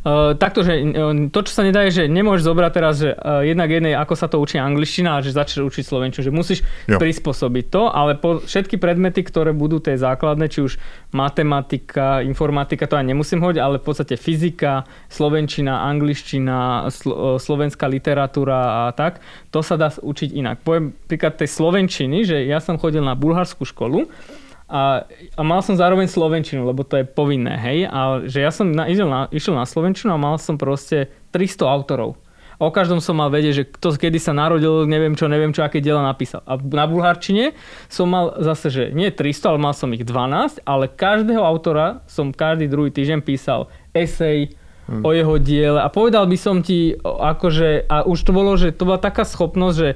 Uh, 0.00 0.32
takto, 0.32 0.64
že 0.64 0.80
uh, 0.80 1.28
to, 1.28 1.40
čo 1.44 1.52
sa 1.52 1.62
nedá, 1.62 1.84
je, 1.84 2.02
že 2.02 2.04
nemôžeš 2.08 2.48
zobrať 2.48 2.72
teraz, 2.72 2.94
že 3.04 3.12
uh, 3.12 3.44
jednak 3.44 3.68
jednej, 3.68 3.92
ako 3.92 4.14
sa 4.16 4.32
to 4.32 4.40
učí 4.40 4.56
angličtina 4.56 5.20
a 5.20 5.22
že 5.22 5.36
začneš 5.36 5.68
učiť 5.68 5.84
slovenčinu, 5.84 6.22
že 6.24 6.32
musíš 6.32 6.58
jo. 6.88 6.96
prispôsobiť 6.96 7.64
to, 7.68 7.92
ale 7.92 8.16
po, 8.16 8.40
všetky 8.40 8.80
predmety, 8.80 9.20
ktoré 9.20 9.52
budú 9.52 9.76
tie 9.76 10.00
základné, 10.00 10.48
či 10.48 10.64
už 10.64 10.80
matematika, 11.12 12.24
informatika, 12.24 12.88
to 12.88 12.96
aj 12.96 13.12
nemusím 13.12 13.44
hovoriť, 13.44 13.60
ale 13.60 13.76
v 13.76 13.84
podstate 13.84 14.16
fyzika, 14.16 14.88
slovenčina, 15.12 15.84
angličtina, 15.84 16.88
slo, 16.88 17.36
slovenská 17.36 17.84
literatúra 17.84 18.88
a 18.88 18.96
tak, 18.96 19.20
to 19.52 19.60
sa 19.60 19.76
dá 19.76 19.92
učiť 19.92 20.32
inak. 20.32 20.64
Poviem 20.64 20.96
príklad 21.08 21.36
tej 21.36 21.52
slovenčiny, 21.52 22.24
že 22.24 22.48
ja 22.48 22.62
som 22.64 22.80
chodil 22.80 23.04
na 23.04 23.12
bulharskú 23.12 23.68
školu 23.68 24.08
a, 24.70 25.02
a 25.34 25.42
mal 25.42 25.66
som 25.66 25.74
zároveň 25.74 26.06
Slovenčinu, 26.06 26.62
lebo 26.62 26.86
to 26.86 27.02
je 27.02 27.04
povinné, 27.04 27.58
hej. 27.58 27.90
A 27.90 28.22
že 28.22 28.38
ja 28.38 28.54
som 28.54 28.70
na, 28.70 28.86
išiel, 28.86 29.10
na, 29.10 29.26
išiel 29.34 29.58
na 29.58 29.66
Slovenčinu 29.66 30.14
a 30.14 30.22
mal 30.22 30.38
som 30.38 30.54
proste 30.54 31.10
300 31.34 31.66
autorov. 31.66 32.14
A 32.60 32.68
o 32.68 32.70
každom 32.70 33.00
som 33.00 33.16
mal 33.16 33.32
vedieť, 33.32 33.54
že 33.56 33.64
kto 33.66 33.96
kedy 33.96 34.20
sa 34.20 34.36
narodil, 34.36 34.84
neviem 34.84 35.16
čo, 35.16 35.26
neviem 35.26 35.50
čo, 35.50 35.64
aké 35.64 35.82
diela 35.82 36.04
napísal. 36.04 36.44
A 36.46 36.54
na 36.60 36.84
bulharčine 36.86 37.56
som 37.90 38.06
mal 38.06 38.36
zase, 38.38 38.70
že 38.70 38.82
nie 38.92 39.10
300, 39.10 39.50
ale 39.50 39.58
mal 39.58 39.74
som 39.74 39.90
ich 39.90 40.04
12, 40.06 40.62
ale 40.62 40.86
každého 40.86 41.40
autora 41.40 42.04
som 42.06 42.30
každý 42.30 42.70
druhý 42.70 42.92
týždeň 42.92 43.24
písal 43.24 43.72
esej, 43.96 44.54
hmm. 44.90 45.02
o 45.06 45.10
jeho 45.14 45.34
diele 45.38 45.78
a 45.78 45.88
povedal 45.88 46.26
by 46.26 46.36
som 46.36 46.60
ti, 46.66 46.98
akože, 47.00 47.86
a 47.86 48.02
už 48.04 48.18
to 48.26 48.30
bolo, 48.34 48.58
že 48.58 48.74
to 48.74 48.84
bola 48.84 48.98
taká 48.98 49.22
schopnosť, 49.22 49.76
že 49.78 49.88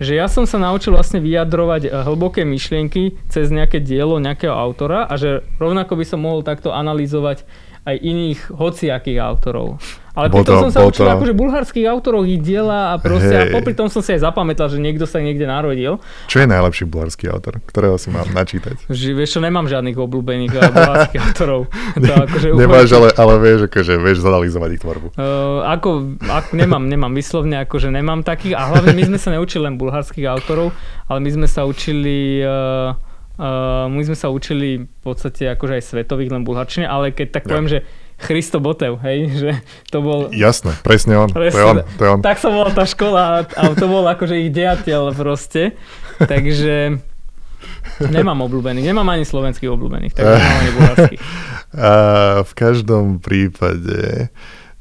že 0.00 0.16
ja 0.16 0.26
som 0.30 0.48
sa 0.48 0.56
naučil 0.56 0.94
vlastne 0.94 1.20
vyjadrovať 1.20 1.82
eh, 1.86 1.90
hlboké 1.90 2.46
myšlienky 2.46 3.18
cez 3.28 3.52
nejaké 3.52 3.82
dielo 3.82 4.16
nejakého 4.22 4.54
autora 4.54 5.04
a 5.04 5.14
že 5.18 5.44
rovnako 5.58 5.98
by 5.98 6.04
som 6.06 6.20
mohol 6.24 6.40
takto 6.46 6.72
analyzovať 6.72 7.44
aj 7.82 7.96
iných 7.98 8.40
hociakých 8.54 9.18
autorov. 9.18 9.82
Ale 10.12 10.28
bol 10.28 10.44
pritom 10.44 10.54
to, 10.56 10.62
som 10.68 10.70
sa 10.72 10.80
učil 10.84 11.08
to... 11.08 11.12
akože 11.16 11.32
bulharských 11.32 11.86
autorov 11.88 12.28
ich 12.28 12.44
diela 12.44 12.92
a 12.92 13.00
proste 13.00 13.32
hey. 13.32 13.48
a 13.48 13.52
popri 13.52 13.72
tom 13.72 13.88
som 13.88 14.04
si 14.04 14.12
aj 14.12 14.28
zapamätal, 14.28 14.68
že 14.68 14.76
niekto 14.76 15.08
sa 15.08 15.24
niekde 15.24 15.48
narodil. 15.48 16.04
Čo 16.28 16.44
je 16.44 16.46
najlepší 16.52 16.84
bulharský 16.84 17.32
autor, 17.32 17.64
ktorého 17.64 17.96
si 17.96 18.12
mám 18.12 18.28
načítať? 18.28 18.92
Že, 18.92 19.08
vieš 19.16 19.30
čo, 19.36 19.40
nemám 19.40 19.64
žiadnych 19.72 19.96
obľúbených 19.96 20.52
bulharských 20.52 21.20
autorov. 21.32 21.72
To 21.96 22.12
akože 22.28 22.46
Nemáš, 22.52 22.92
ale, 22.92 23.08
ale 23.16 23.32
vieš, 23.40 23.72
akože 23.72 23.92
vieš 23.96 24.20
zanalizovať 24.20 24.70
ich 24.76 24.80
tvorbu. 24.84 25.06
Uh, 25.16 25.64
ako, 25.64 26.20
ako, 26.28 26.50
nemám, 26.60 26.84
nemám 26.84 27.12
vyslovne, 27.16 27.64
akože 27.64 27.88
nemám 27.88 28.20
takých 28.20 28.60
a 28.60 28.68
hlavne 28.68 28.92
my 28.92 29.02
sme 29.08 29.18
sa 29.18 29.32
neučili 29.32 29.64
len 29.64 29.80
bulharských 29.80 30.28
autorov, 30.28 30.76
ale 31.08 31.18
my 31.24 31.30
sme 31.40 31.48
sa 31.48 31.64
učili 31.64 32.44
uh, 32.44 32.92
Uh, 33.32 33.88
my 33.88 34.04
sme 34.04 34.12
sa 34.12 34.28
učili 34.28 34.84
v 34.84 35.00
podstate 35.00 35.48
akože 35.56 35.80
aj 35.80 35.84
svetových, 35.88 36.36
len 36.36 36.44
bulharčine, 36.44 36.84
ale 36.84 37.16
keď 37.16 37.40
tak 37.40 37.48
poviem, 37.48 37.64
že 37.64 37.80
Christo 38.22 38.62
Botev, 38.62 39.02
hej, 39.02 39.18
že 39.42 39.50
to 39.90 39.98
bol... 40.00 40.30
Jasné, 40.30 40.78
presne 40.86 41.18
on, 41.18 41.28
presne, 41.28 41.52
to 41.52 41.58
je 41.58 41.66
on, 41.66 41.76
to 41.98 42.02
je 42.02 42.10
on. 42.10 42.20
Tak 42.22 42.38
som 42.38 42.54
bola 42.54 42.70
tá 42.70 42.86
škola 42.86 43.44
a 43.44 43.62
to 43.74 43.86
bol 43.90 44.06
akože 44.06 44.38
ich 44.38 44.50
dejateľ 44.54 45.12
proste, 45.12 45.74
takže 46.22 47.02
nemám 48.06 48.46
obľúbených, 48.46 48.86
nemám 48.94 49.08
ani 49.12 49.26
slovenských 49.26 49.70
obľúbených, 49.70 50.12
takže 50.14 50.34
nemám 50.40 50.58
ani 50.62 50.72
bulharských. 50.72 51.20
A 51.72 51.92
v 52.46 52.52
každom 52.54 53.18
prípade 53.18 54.30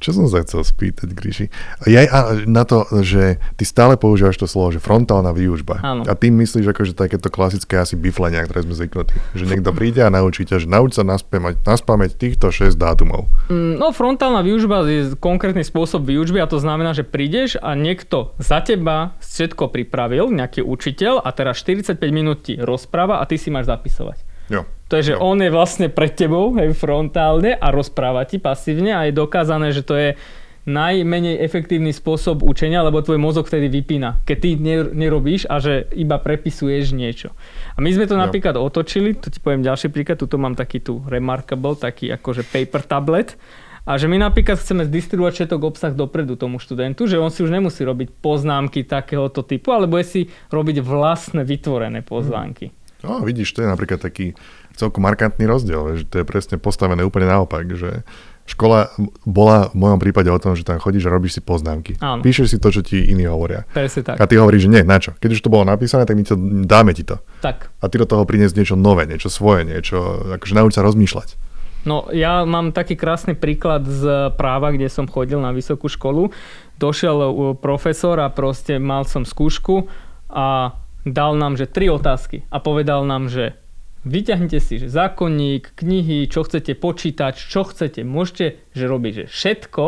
čo 0.02 0.18
som 0.18 0.26
sa 0.26 0.42
chcel 0.42 0.66
spýtať, 0.66 1.14
Gríši? 1.14 1.46
Ja, 1.86 2.34
na 2.50 2.66
to, 2.66 2.90
že 3.06 3.38
ty 3.54 3.64
stále 3.70 4.02
používaš 4.02 4.42
to 4.42 4.50
slovo, 4.50 4.74
že 4.74 4.82
frontálna 4.82 5.30
výužba. 5.30 5.78
Áno. 5.86 6.02
A 6.10 6.18
tým 6.18 6.34
myslíš 6.42 6.74
že 6.74 6.98
takéto 6.98 7.30
klasické 7.30 7.78
asi 7.78 7.94
biflenia, 7.94 8.42
ktoré 8.50 8.66
sme 8.66 8.74
zvyknutí. 8.74 9.14
Že 9.38 9.46
niekto 9.46 9.70
príde 9.78 10.02
a 10.02 10.10
naučí 10.10 10.50
ťa, 10.50 10.66
že 10.66 10.68
nauč 10.68 10.98
sa 10.98 11.06
naspamať, 11.06 11.62
naspamať 11.62 12.18
týchto 12.18 12.50
6 12.50 12.74
dátumov. 12.74 13.30
Mm, 13.54 13.78
no 13.78 13.94
frontálna 13.94 14.42
výužba 14.42 14.82
je 14.90 15.14
konkrétny 15.22 15.62
spôsob 15.62 16.10
výužby 16.10 16.42
a 16.42 16.50
to 16.50 16.58
znamená, 16.58 16.98
že 16.98 17.06
prídeš 17.06 17.62
a 17.62 17.78
niekto 17.78 18.34
za 18.42 18.66
teba 18.66 19.14
všetko 19.22 19.70
pripravil, 19.70 20.34
nejaký 20.34 20.66
učiteľ 20.66 21.22
a 21.22 21.30
teraz 21.30 21.62
45 21.62 22.02
minút 22.10 22.50
ti 22.50 22.58
rozpráva 22.58 23.22
a 23.22 23.28
ty 23.30 23.38
si 23.38 23.54
máš 23.54 23.70
zapisovať. 23.70 24.31
Jo. 24.52 24.68
To 24.92 25.00
je, 25.00 25.12
že 25.12 25.14
jo. 25.16 25.24
on 25.24 25.40
je 25.40 25.48
vlastne 25.48 25.88
pred 25.88 26.12
tebou, 26.12 26.52
hej, 26.60 26.76
frontálne 26.76 27.56
a 27.56 27.72
rozpráva 27.72 28.28
ti 28.28 28.44
pasívne 28.44 28.92
a 28.92 29.08
je 29.08 29.16
dokázané, 29.16 29.72
že 29.72 29.88
to 29.88 29.96
je 29.96 30.20
najmenej 30.62 31.42
efektívny 31.42 31.90
spôsob 31.90 32.46
učenia, 32.46 32.86
lebo 32.86 33.02
tvoj 33.02 33.18
mozog 33.18 33.50
vtedy 33.50 33.66
vypína, 33.66 34.22
keď 34.30 34.38
ty 34.38 34.50
nerobíš 34.94 35.50
a 35.50 35.58
že 35.58 35.90
iba 35.98 36.22
prepisuješ 36.22 36.94
niečo. 36.94 37.34
A 37.74 37.82
my 37.82 37.90
sme 37.90 38.06
to 38.06 38.14
jo. 38.14 38.22
napríklad 38.22 38.60
otočili, 38.60 39.18
to 39.18 39.34
ti 39.34 39.42
poviem 39.42 39.66
ďalší 39.66 39.90
príklad, 39.90 40.22
tuto 40.22 40.38
mám 40.38 40.54
taký 40.54 40.84
tu 40.84 41.02
remarkable, 41.10 41.74
taký 41.74 42.14
akože 42.14 42.46
paper 42.46 42.86
tablet, 42.86 43.34
a 43.82 43.98
že 43.98 44.06
my 44.06 44.22
napríklad 44.22 44.62
chceme 44.62 44.86
zdistribuovať 44.86 45.34
všetok 45.34 45.62
obsah 45.66 45.94
dopredu 45.98 46.38
tomu 46.38 46.62
študentu, 46.62 47.10
že 47.10 47.18
on 47.18 47.34
si 47.34 47.42
už 47.42 47.50
nemusí 47.50 47.82
robiť 47.82 48.14
poznámky 48.22 48.86
takéhoto 48.86 49.42
typu, 49.42 49.74
ale 49.74 49.90
bude 49.90 50.06
si 50.06 50.30
robiť 50.54 50.86
vlastné 50.86 51.42
vytvorené 51.42 52.06
poznámky. 52.06 52.70
Hmm. 52.70 52.81
No 53.02 53.22
vidíš, 53.26 53.54
to 53.58 53.66
je 53.66 53.70
napríklad 53.70 54.02
taký 54.02 54.38
celkom 54.78 55.04
markantný 55.04 55.50
rozdiel, 55.50 56.02
že 56.02 56.06
to 56.06 56.22
je 56.22 56.26
presne 56.26 56.56
postavené 56.62 57.02
úplne 57.02 57.28
naopak, 57.28 57.66
že 57.74 58.06
škola 58.46 58.92
bola 59.24 59.70
v 59.72 59.76
mojom 59.78 60.00
prípade 60.02 60.28
o 60.28 60.42
tom, 60.42 60.58
že 60.58 60.66
tam 60.66 60.82
chodíš 60.82 61.08
a 61.08 61.14
robíš 61.14 61.40
si 61.40 61.42
poznámky. 61.42 61.98
Áno. 62.02 62.26
Píšeš 62.26 62.48
si 62.54 62.58
to, 62.58 62.74
čo 62.74 62.82
ti 62.82 63.00
iní 63.10 63.30
hovoria. 63.30 63.64
Presne 63.72 64.02
tak. 64.06 64.18
A 64.20 64.26
ty 64.26 64.36
hovoríš, 64.38 64.68
že 64.68 64.74
nie, 64.74 64.84
na 64.84 64.98
čo? 64.98 65.14
Keď 65.18 65.30
už 65.38 65.42
to 65.46 65.54
bolo 65.54 65.64
napísané, 65.66 66.04
tak 66.04 66.18
my 66.18 66.24
to, 66.26 66.36
dáme 66.66 66.92
ti 66.92 67.06
to. 67.06 67.22
Tak. 67.40 67.70
A 67.80 67.86
ty 67.88 67.96
do 68.02 68.10
toho 68.10 68.26
priniesť 68.26 68.58
niečo 68.58 68.76
nové, 68.76 69.08
niečo 69.08 69.30
svoje, 69.30 69.66
niečo, 69.66 69.98
akože 70.38 70.58
nauč 70.58 70.76
sa 70.76 70.84
rozmýšľať. 70.84 71.38
No 71.82 72.06
ja 72.14 72.46
mám 72.46 72.78
taký 72.78 72.94
krásny 72.94 73.34
príklad 73.34 73.90
z 73.90 74.30
práva, 74.38 74.70
kde 74.70 74.86
som 74.86 75.10
chodil 75.10 75.42
na 75.42 75.50
vysokú 75.50 75.90
školu. 75.90 76.30
Došiel 76.78 77.18
profesor 77.58 78.22
a 78.22 78.30
proste 78.30 78.78
mal 78.78 79.06
som 79.10 79.26
skúšku 79.26 79.90
a 80.30 80.78
dal 81.08 81.38
nám, 81.38 81.58
že 81.58 81.70
tri 81.70 81.90
otázky 81.90 82.46
a 82.54 82.62
povedal 82.62 83.06
nám, 83.06 83.28
že 83.30 83.58
vyťahnite 84.06 84.60
si 84.62 84.82
že 84.82 84.90
zákonník, 84.90 85.78
knihy, 85.78 86.26
čo 86.26 86.46
chcete 86.46 86.74
počítať, 86.78 87.38
čo 87.38 87.66
chcete, 87.66 88.02
môžete 88.02 88.58
že 88.74 88.86
robiť 88.90 89.14
že 89.14 89.26
všetko. 89.30 89.86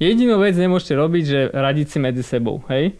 Jedinú 0.00 0.40
vec 0.40 0.56
nemôžete 0.56 0.94
robiť, 0.96 1.24
že 1.24 1.40
radiť 1.52 1.86
si 1.86 1.98
medzi 2.00 2.24
sebou, 2.24 2.64
hej? 2.72 2.96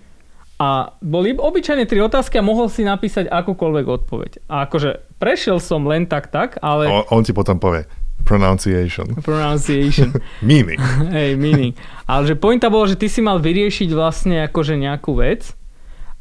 A 0.63 0.95
boli 1.03 1.35
obyčajne 1.35 1.91
tri 1.91 1.99
otázky 1.99 2.39
a 2.39 2.47
mohol 2.47 2.71
si 2.71 2.87
napísať 2.87 3.27
akúkoľvek 3.27 3.87
odpoveď. 3.89 4.47
A 4.47 4.71
akože 4.71 5.19
prešiel 5.19 5.59
som 5.59 5.83
len 5.83 6.07
tak 6.07 6.31
tak, 6.31 6.63
ale... 6.63 6.87
O, 6.87 7.03
on 7.11 7.27
ti 7.27 7.35
potom 7.35 7.59
povie, 7.59 7.83
Pronunciation. 8.23 9.19
Pronunciation. 9.19 10.15
meaning. 10.47 10.79
Hej, 11.11 11.35
meaning. 11.35 11.75
Ale 12.07 12.31
že 12.31 12.35
pointa 12.39 12.71
bolo, 12.71 12.87
že 12.87 12.95
ty 12.95 13.11
si 13.11 13.19
mal 13.19 13.43
vyriešiť 13.43 13.91
vlastne 13.91 14.47
akože 14.47 14.79
nejakú 14.79 15.19
vec 15.19 15.59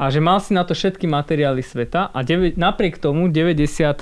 a 0.02 0.10
že 0.10 0.18
mal 0.18 0.42
si 0.42 0.58
na 0.58 0.66
to 0.66 0.74
všetky 0.74 1.06
materiály 1.06 1.62
sveta 1.62 2.10
a 2.10 2.26
9, 2.26 2.58
napriek 2.58 2.98
tomu 2.98 3.30
95% 3.30 4.02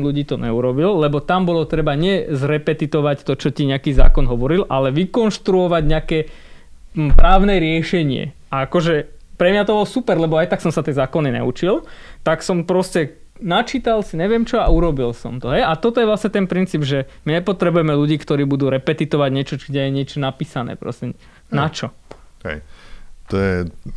ľudí 0.00 0.24
to 0.24 0.40
neurobil, 0.40 0.96
lebo 0.96 1.20
tam 1.20 1.44
bolo 1.44 1.68
treba 1.68 1.92
nie 1.92 2.24
zrepetitovať 2.32 3.28
to, 3.28 3.36
čo 3.36 3.52
ti 3.52 3.68
nejaký 3.68 3.92
zákon 3.92 4.24
hovoril, 4.24 4.64
ale 4.72 4.96
vykonštruovať 4.96 5.82
nejaké 5.84 6.18
právne 7.12 7.60
riešenie. 7.60 8.32
A 8.48 8.64
akože 8.64 9.12
pre 9.36 9.52
mňa 9.52 9.68
to 9.68 9.76
bolo 9.76 9.84
super, 9.84 10.16
lebo 10.16 10.40
aj 10.40 10.56
tak 10.56 10.64
som 10.64 10.72
sa 10.72 10.80
tie 10.80 10.96
zákony 10.96 11.28
neučil, 11.28 11.84
tak 12.24 12.40
som 12.40 12.64
proste 12.64 13.20
načítal 13.36 14.00
si 14.00 14.16
neviem 14.16 14.48
čo 14.48 14.64
a 14.64 14.72
urobil 14.72 15.12
som 15.12 15.36
to. 15.36 15.52
Hej? 15.52 15.60
A 15.60 15.76
toto 15.76 16.00
je 16.00 16.08
vlastne 16.08 16.32
ten 16.32 16.48
princíp, 16.48 16.88
že 16.88 17.04
my 17.28 17.44
nepotrebujeme 17.44 17.92
ľudí, 17.92 18.16
ktorí 18.16 18.48
budú 18.48 18.72
repetitovať 18.72 19.30
niečo, 19.32 19.54
kde 19.60 19.80
je 19.84 19.90
niečo 19.92 20.18
napísané. 20.24 20.80
Proste. 20.80 21.12
Na 21.52 21.68
čo? 21.68 21.92
Hej. 22.48 22.64
To 23.26 23.36
je, 23.36 23.54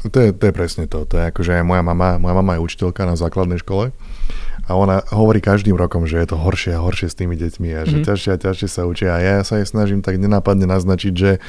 to, 0.09 0.17
je, 0.19 0.29
to 0.33 0.43
je 0.49 0.53
presne 0.53 0.83
to. 0.89 1.05
To 1.05 1.13
je 1.21 1.23
ako, 1.29 1.41
že 1.45 1.61
moja 1.61 1.85
mama, 1.85 2.17
moja 2.17 2.33
mama 2.33 2.57
je 2.57 2.65
učiteľka 2.65 3.05
na 3.05 3.13
základnej 3.13 3.61
škole 3.61 3.93
a 4.69 4.77
ona 4.77 5.01
hovorí 5.09 5.41
každým 5.41 5.73
rokom, 5.73 6.05
že 6.05 6.21
je 6.21 6.29
to 6.29 6.37
horšie 6.37 6.77
a 6.77 6.83
horšie 6.85 7.09
s 7.09 7.17
tými 7.17 7.33
deťmi 7.33 7.69
a 7.73 7.81
že 7.89 7.97
mm. 7.99 8.05
ťažšie 8.05 8.31
a 8.33 8.37
ťažšie 8.37 8.67
sa 8.69 8.85
učia. 8.85 9.17
A 9.17 9.19
ja 9.19 9.35
sa 9.41 9.57
jej 9.57 9.65
snažím 9.65 10.05
tak 10.05 10.21
nenápadne 10.21 10.69
naznačiť, 10.69 11.13
že 11.17 11.41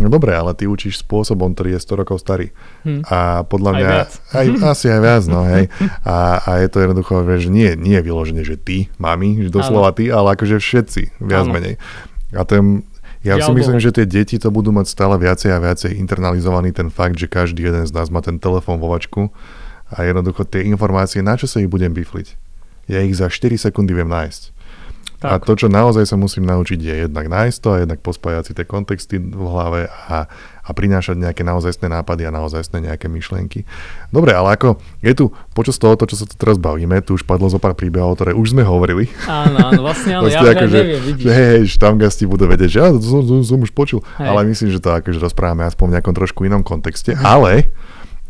no 0.00 0.08
dobre, 0.08 0.32
ale 0.32 0.56
ty 0.56 0.64
učíš 0.64 1.04
spôsobom, 1.04 1.52
ktorý 1.52 1.76
je 1.76 1.84
100 1.84 2.00
rokov 2.00 2.24
starý. 2.24 2.48
Mm. 2.88 3.04
A 3.12 3.44
podľa 3.44 3.70
mňa... 3.76 3.86
Aj, 3.86 3.92
viac. 3.92 4.12
aj 4.32 4.46
asi 4.72 4.86
aj 4.88 5.00
viac, 5.04 5.24
no 5.28 5.40
hej. 5.44 5.64
A, 6.08 6.40
a 6.40 6.50
je 6.64 6.68
to 6.72 6.78
jednoducho, 6.80 7.14
že 7.36 7.52
nie, 7.52 7.76
nie 7.76 8.00
je 8.00 8.06
vyložené, 8.08 8.40
že 8.40 8.56
ty, 8.56 8.88
mami, 8.96 9.44
že 9.44 9.52
doslova 9.52 9.92
ty, 9.92 10.08
ale 10.08 10.32
akože 10.32 10.56
všetci, 10.56 11.20
viac 11.20 11.44
ano. 11.44 11.52
menej. 11.52 11.76
A 12.32 12.48
ten, 12.48 12.88
ja 13.22 13.38
si 13.38 13.52
myslím, 13.54 13.78
že 13.78 13.94
tie 13.94 14.06
deti 14.06 14.36
to 14.36 14.50
budú 14.50 14.74
mať 14.74 14.90
stále 14.90 15.14
viacej 15.14 15.50
a 15.54 15.62
viacej 15.62 15.94
internalizovaný 15.94 16.74
ten 16.74 16.90
fakt, 16.90 17.14
že 17.18 17.30
každý 17.30 17.70
jeden 17.70 17.86
z 17.86 17.94
nás 17.94 18.10
má 18.10 18.18
ten 18.18 18.38
telefón 18.42 18.82
vo 18.82 18.90
vačku 18.90 19.30
a 19.86 20.02
jednoducho 20.02 20.42
tie 20.42 20.66
informácie, 20.66 21.22
na 21.22 21.38
čo 21.38 21.46
sa 21.46 21.62
ich 21.62 21.70
budem 21.70 21.94
bifliť? 21.94 22.34
Ja 22.90 22.98
ich 23.04 23.14
za 23.14 23.30
4 23.30 23.54
sekundy 23.54 23.94
viem 23.94 24.10
nájsť. 24.10 24.42
Tak. 25.22 25.30
A 25.30 25.34
to, 25.38 25.54
čo 25.54 25.70
naozaj 25.70 26.02
sa 26.02 26.18
musím 26.18 26.50
naučiť, 26.50 26.82
je 26.82 26.94
jednak 27.06 27.30
nájsť 27.30 27.58
to 27.62 27.68
a 27.70 27.80
jednak 27.86 28.02
pospájať 28.02 28.42
si 28.42 28.52
tie 28.58 28.66
kontexty 28.66 29.22
v 29.22 29.44
hlave 29.46 29.86
a, 29.86 30.26
a 30.62 30.70
prinášať 30.70 31.18
nejaké 31.18 31.42
naozajstné 31.42 31.90
nápady 31.90 32.26
a 32.26 32.30
naozajstné 32.30 32.86
nejaké 32.86 33.10
myšlienky. 33.10 33.66
Dobre, 34.14 34.30
ale 34.30 34.54
ako 34.54 34.78
je 35.02 35.12
tu, 35.12 35.24
počas 35.58 35.74
toho, 35.76 35.98
to, 35.98 36.06
čo 36.06 36.22
sa 36.22 36.24
tu 36.24 36.38
teraz 36.38 36.54
bavíme, 36.56 37.02
tu 37.02 37.18
už 37.18 37.26
padlo 37.26 37.50
zo 37.50 37.58
pár 37.58 37.74
príbehov, 37.74 38.14
ktoré 38.14 38.32
už 38.32 38.54
sme 38.54 38.62
hovorili. 38.62 39.10
Áno, 39.26 39.58
áno, 39.58 39.80
vlastne, 39.82 40.22
ale 40.22 40.30
ja 40.34 40.40
ako, 40.46 40.66
že, 40.70 40.78
neviem, 40.78 41.02
vidíš. 41.02 41.24
Že 41.26 41.32
hej, 41.34 41.60
štamgasti 41.74 42.24
budú 42.30 42.46
vedieť, 42.46 42.70
že 42.70 42.78
ja 42.78 42.88
som, 42.94 43.20
som, 43.26 43.38
som 43.42 43.58
už 43.58 43.74
počul, 43.74 44.00
hej. 44.22 44.28
ale 44.30 44.46
myslím, 44.46 44.70
že 44.70 44.78
to 44.78 44.94
akože 44.94 45.18
rozprávame 45.18 45.66
aspoň 45.66 45.86
v 45.90 45.94
nejakom 45.98 46.14
trošku 46.14 46.46
inom 46.46 46.62
kontexte, 46.62 47.18
ale 47.18 47.74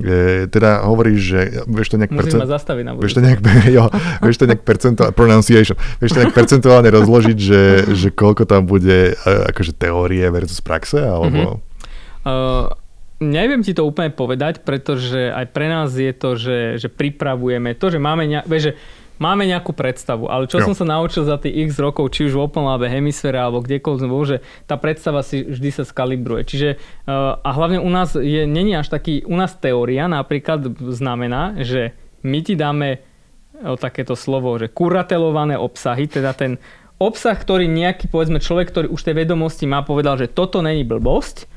E, 0.03 0.49
teda 0.51 0.83
hovoríš, 0.83 1.21
že 1.21 1.41
vieš 1.69 1.95
to 1.95 1.97
nejak, 2.01 2.11
percent... 2.11 2.43
zastaviť 2.43 2.85
na 2.89 2.93
vieš 2.99 3.15
to 3.15 3.23
nejak, 3.23 3.39
jo, 3.77 3.87
vieš 4.25 4.37
to 4.43 4.45
nejak 4.51 4.65
percentuálne, 4.67 5.15
pronunciation, 5.15 5.77
vieš 6.03 6.17
to 6.17 6.21
nejak 6.25 6.35
percentuálne 6.35 6.89
rozložiť, 6.91 7.39
že, 7.39 7.63
že 7.95 8.09
koľko 8.11 8.49
tam 8.49 8.67
bude 8.67 9.15
e, 9.15 9.31
akože 9.53 9.77
teórie 9.77 10.25
versus 10.33 10.59
praxe, 10.59 10.99
alebo... 10.99 11.61
Mm-hmm. 11.61 11.71
Uh, 12.23 12.71
neviem 13.23 13.63
ti 13.63 13.73
to 13.73 13.87
úplne 13.87 14.11
povedať, 14.11 14.67
pretože 14.67 15.31
aj 15.31 15.47
pre 15.55 15.67
nás 15.71 15.95
je 15.95 16.11
to, 16.11 16.35
že, 16.35 16.59
že 16.83 16.89
pripravujeme 16.91 17.79
to, 17.79 17.95
že 17.95 18.03
máme, 18.03 18.27
ne, 18.27 18.43
vieš, 18.47 18.71
že 18.71 18.77
máme 19.23 19.47
nejakú 19.47 19.71
predstavu, 19.71 20.27
ale 20.27 20.51
čo 20.51 20.59
jo. 20.59 20.71
som 20.71 20.75
sa 20.75 20.99
naučil 20.99 21.23
za 21.23 21.39
tých 21.39 21.71
x 21.71 21.79
rokov, 21.79 22.11
či 22.11 22.27
už 22.27 22.35
v 22.35 22.43
Open 22.43 22.67
Labe, 22.67 22.91
hemisfére 22.91 23.39
alebo 23.39 23.63
kdekoľvek 23.63 24.11
bol, 24.11 24.27
že 24.27 24.43
tá 24.67 24.75
predstava 24.75 25.23
si 25.23 25.47
vždy 25.47 25.71
sa 25.71 25.85
skalibruje. 25.87 26.43
Čiže 26.43 26.69
uh, 27.07 27.39
a 27.39 27.51
hlavne 27.55 27.79
u 27.79 27.91
nás 27.91 28.19
je, 28.19 28.43
není 28.51 28.75
až 28.75 28.91
taký, 28.91 29.23
u 29.23 29.39
nás 29.39 29.55
teória 29.55 30.11
napríklad 30.11 30.75
znamená, 30.91 31.63
že 31.63 31.95
my 32.27 32.39
ti 32.43 32.59
dáme 32.59 33.03
o 33.63 33.79
takéto 33.79 34.19
slovo, 34.19 34.59
že 34.59 34.67
kuratelované 34.67 35.55
obsahy, 35.55 36.11
teda 36.11 36.35
ten 36.35 36.59
obsah, 36.99 37.35
ktorý 37.39 37.71
nejaký, 37.71 38.11
povedzme, 38.11 38.43
človek, 38.43 38.75
ktorý 38.75 38.87
už 38.91 39.07
tej 39.07 39.23
vedomosti 39.23 39.71
má, 39.71 39.87
povedal, 39.87 40.19
že 40.19 40.31
toto 40.31 40.63
není 40.63 40.83
blbosť 40.83 41.52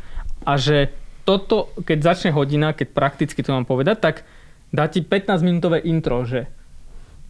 a 0.46 0.56
že 0.56 0.94
toto, 1.26 1.74
keď 1.82 2.16
začne 2.16 2.32
hodina, 2.32 2.72
keď 2.72 2.94
prakticky 2.94 3.42
to 3.42 3.52
mám 3.52 3.66
povedať, 3.66 3.98
tak 3.98 4.16
dá 4.70 4.86
ti 4.86 5.02
15 5.02 5.42
minútové 5.42 5.82
intro, 5.82 6.22
že 6.24 6.46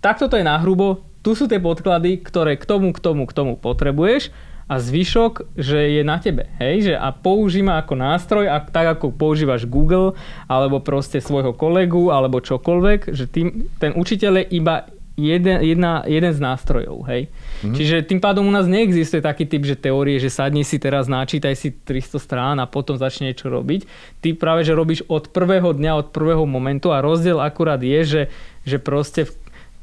takto 0.03 0.27
to 0.27 0.35
je 0.35 0.43
hrubo, 0.43 1.07
tu 1.25 1.33
sú 1.33 1.49
tie 1.49 1.57
podklady, 1.57 2.21
ktoré 2.21 2.59
k 2.59 2.67
tomu, 2.67 2.93
k 2.93 2.99
tomu, 3.01 3.25
k 3.25 3.33
tomu 3.33 3.57
potrebuješ 3.57 4.29
a 4.65 4.81
zvyšok, 4.81 5.57
že 5.57 5.93
je 5.97 6.01
na 6.01 6.17
tebe, 6.17 6.49
hej, 6.57 6.89
že 6.89 6.93
a 6.97 7.13
použij 7.13 7.61
ako 7.61 7.93
nástroj, 7.93 8.45
a 8.49 8.57
tak 8.61 8.97
ako 8.97 9.13
používaš 9.13 9.69
Google, 9.69 10.17
alebo 10.49 10.81
proste 10.81 11.21
svojho 11.21 11.53
kolegu, 11.53 12.09
alebo 12.09 12.41
čokoľvek, 12.41 13.13
že 13.13 13.29
tým, 13.29 13.69
ten 13.77 13.93
učiteľ 13.93 14.41
je 14.41 14.45
iba 14.57 14.89
jeden, 15.15 15.63
jedna, 15.63 16.03
jeden 16.03 16.31
z 16.35 16.39
nástrojov, 16.43 17.07
hej. 17.07 17.27
Mm-hmm. 17.31 17.75
Čiže 17.75 17.95
tým 18.03 18.19
pádom 18.19 18.43
u 18.47 18.51
nás 18.51 18.67
neexistuje 18.67 19.23
taký 19.23 19.47
typ, 19.47 19.63
že 19.63 19.79
teórie, 19.79 20.19
že 20.19 20.27
sadni 20.27 20.67
si 20.67 20.75
teraz, 20.75 21.07
načítaj 21.07 21.55
si 21.55 21.71
300 21.71 22.19
strán 22.19 22.55
a 22.59 22.67
potom 22.67 22.99
začne 22.99 23.31
niečo 23.31 23.47
robiť. 23.47 23.87
Ty 24.19 24.35
práve, 24.35 24.67
že 24.67 24.75
robíš 24.75 25.07
od 25.07 25.31
prvého 25.31 25.71
dňa, 25.71 25.91
od 25.95 26.07
prvého 26.11 26.43
momentu 26.43 26.91
a 26.91 26.99
rozdiel 26.99 27.39
akurát 27.39 27.79
je, 27.79 27.99
že, 28.03 28.23
že 28.67 28.77
proste 28.77 29.27
v 29.27 29.33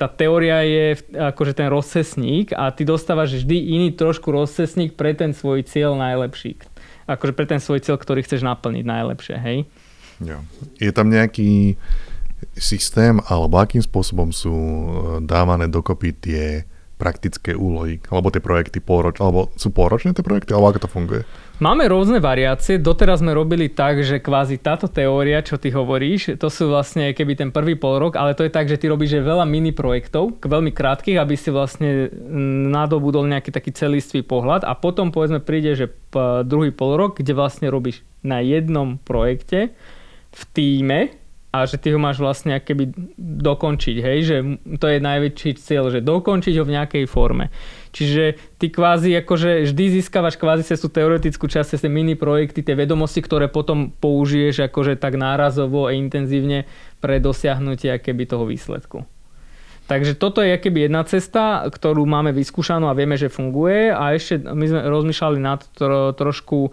tá 0.03 0.11
teória 0.11 0.67
je 0.67 0.99
akože 1.15 1.63
ten 1.63 1.71
rozcesník 1.71 2.51
a 2.59 2.75
ty 2.75 2.83
dostávaš 2.83 3.39
vždy 3.39 3.79
iný 3.79 3.89
trošku 3.95 4.35
rozcesník 4.35 4.99
pre 4.99 5.15
ten 5.15 5.31
svoj 5.31 5.63
cieľ 5.63 5.95
najlepší. 5.95 6.59
Akože 7.07 7.31
pre 7.31 7.47
ten 7.47 7.63
svoj 7.63 7.87
cieľ, 7.87 8.03
ktorý 8.03 8.27
chceš 8.27 8.43
naplniť 8.43 8.83
najlepšie, 8.83 9.37
hej? 9.39 9.59
Jo. 10.19 10.43
Je 10.83 10.91
tam 10.91 11.07
nejaký 11.07 11.79
systém, 12.57 13.19
alebo 13.29 13.59
akým 13.59 13.83
spôsobom 13.83 14.31
sú 14.35 14.55
e, 14.55 14.89
dávané 15.25 15.69
dokopy 15.69 16.09
tie 16.17 16.47
praktické 17.03 17.59
úlohy, 17.59 17.99
alebo 18.15 18.31
tie 18.31 18.39
projekty 18.39 18.79
pôroč, 18.79 19.19
alebo 19.19 19.51
sú 19.59 19.75
pôročné 19.75 20.15
tie 20.15 20.23
projekty, 20.23 20.55
alebo 20.55 20.71
ako 20.71 20.87
to 20.87 20.91
funguje? 20.95 21.23
Máme 21.59 21.91
rôzne 21.91 22.23
variácie. 22.23 22.79
Doteraz 22.79 23.19
sme 23.19 23.35
robili 23.35 23.67
tak, 23.67 24.07
že 24.07 24.23
kvázi 24.23 24.63
táto 24.63 24.87
teória, 24.87 25.43
čo 25.43 25.59
ty 25.59 25.75
hovoríš, 25.75 26.39
to 26.39 26.47
sú 26.47 26.71
vlastne 26.71 27.11
keby 27.11 27.35
ten 27.35 27.51
prvý 27.51 27.75
pol 27.75 27.99
rok, 27.99 28.15
ale 28.15 28.39
to 28.39 28.47
je 28.47 28.55
tak, 28.55 28.71
že 28.71 28.79
ty 28.79 28.87
robíš 28.87 29.19
že 29.19 29.27
veľa 29.27 29.43
mini 29.43 29.75
projektov, 29.75 30.39
veľmi 30.43 30.71
krátkých, 30.71 31.19
aby 31.19 31.35
si 31.35 31.51
vlastne 31.51 32.07
nadobudol 32.71 33.27
nejaký 33.27 33.51
taký 33.51 33.75
celistvý 33.75 34.23
pohľad 34.23 34.63
a 34.63 34.75
potom 34.79 35.11
povedzme 35.11 35.43
príde, 35.43 35.75
že 35.75 35.91
druhý 36.47 36.71
pol 36.71 36.95
rok, 36.95 37.19
kde 37.19 37.35
vlastne 37.35 37.67
robíš 37.67 38.07
na 38.23 38.39
jednom 38.39 38.99
projekte 39.03 39.75
v 40.33 40.43
týme, 40.55 41.22
a 41.53 41.69
že 41.69 41.77
ty 41.77 41.93
ho 41.93 42.01
máš 42.01 42.17
vlastne 42.17 42.57
keby 42.57 42.97
dokončiť, 43.21 43.97
hej, 44.01 44.19
že 44.25 44.37
to 44.81 44.89
je 44.89 45.05
najväčší 45.05 45.61
cieľ, 45.61 45.93
že 45.93 46.01
dokončiť 46.01 46.57
ho 46.57 46.65
v 46.65 46.75
nejakej 46.81 47.05
forme. 47.05 47.53
Čiže 47.93 48.41
ty 48.57 48.73
kvázi 48.73 49.13
akože 49.21 49.69
vždy 49.69 50.01
získavaš 50.01 50.41
kvázi 50.41 50.65
cez 50.65 50.81
tú 50.81 50.89
teoretickú 50.89 51.45
časť, 51.45 51.77
cez 51.77 51.85
mini 51.93 52.17
projekty, 52.17 52.65
tie 52.65 52.73
vedomosti, 52.73 53.21
ktoré 53.21 53.53
potom 53.53 53.93
použiješ 53.93 54.73
akože 54.73 54.97
tak 54.97 55.21
nárazovo 55.21 55.85
a 55.85 55.93
intenzívne 55.93 56.65
pre 57.05 57.21
dosiahnutie 57.21 57.93
keby 58.01 58.25
toho 58.25 58.49
výsledku. 58.49 59.05
Takže 59.93 60.17
toto 60.17 60.41
je 60.41 60.57
keby 60.57 60.89
jedna 60.89 61.05
cesta, 61.05 61.69
ktorú 61.69 62.09
máme 62.09 62.33
vyskúšanú 62.33 62.89
a 62.89 62.97
vieme, 62.97 63.21
že 63.21 63.29
funguje 63.29 63.93
a 63.93 64.17
ešte 64.17 64.41
my 64.41 64.65
sme 64.73 64.81
rozmýšľali 64.89 65.39
nad 65.43 65.61
tro, 65.77 66.17
trošku 66.17 66.73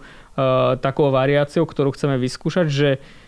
takou 0.80 1.12
variáciou, 1.12 1.68
ktorú 1.68 1.92
chceme 1.92 2.16
vyskúšať, 2.16 2.66
že 2.72 2.90
Uh, 2.96 3.19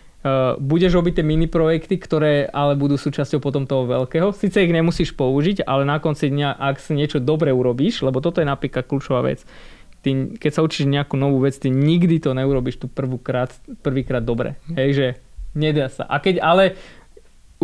budeš 0.57 0.95
robiť 0.95 1.19
tie 1.19 1.25
mini 1.27 1.51
projekty, 1.51 1.99
ktoré 1.99 2.47
ale 2.47 2.79
budú 2.79 2.95
súčasťou 2.95 3.43
potom 3.43 3.67
toho 3.67 3.83
veľkého. 3.83 4.31
Sice 4.31 4.63
ich 4.63 4.71
nemusíš 4.71 5.11
použiť, 5.19 5.67
ale 5.67 5.83
na 5.83 5.99
konci 5.99 6.31
dňa, 6.31 6.55
ak 6.55 6.79
si 6.79 6.95
niečo 6.95 7.19
dobre 7.19 7.51
urobíš, 7.51 8.07
lebo 8.07 8.23
toto 8.23 8.39
je 8.39 8.47
napríklad 8.47 8.87
kľúčová 8.87 9.19
vec, 9.27 9.43
ty, 9.99 10.31
keď 10.39 10.51
sa 10.55 10.63
učíš 10.63 10.87
nejakú 10.87 11.19
novú 11.19 11.43
vec, 11.43 11.59
ty 11.59 11.67
nikdy 11.67 12.23
to 12.23 12.31
neurobiš 12.31 12.79
tu 12.79 12.87
prvýkrát 12.87 14.23
dobre. 14.23 14.55
Hej, 14.71 14.89
že 14.95 15.07
nedá 15.59 15.91
sa. 15.91 16.07
A 16.07 16.23
keď 16.23 16.39
ale 16.39 16.79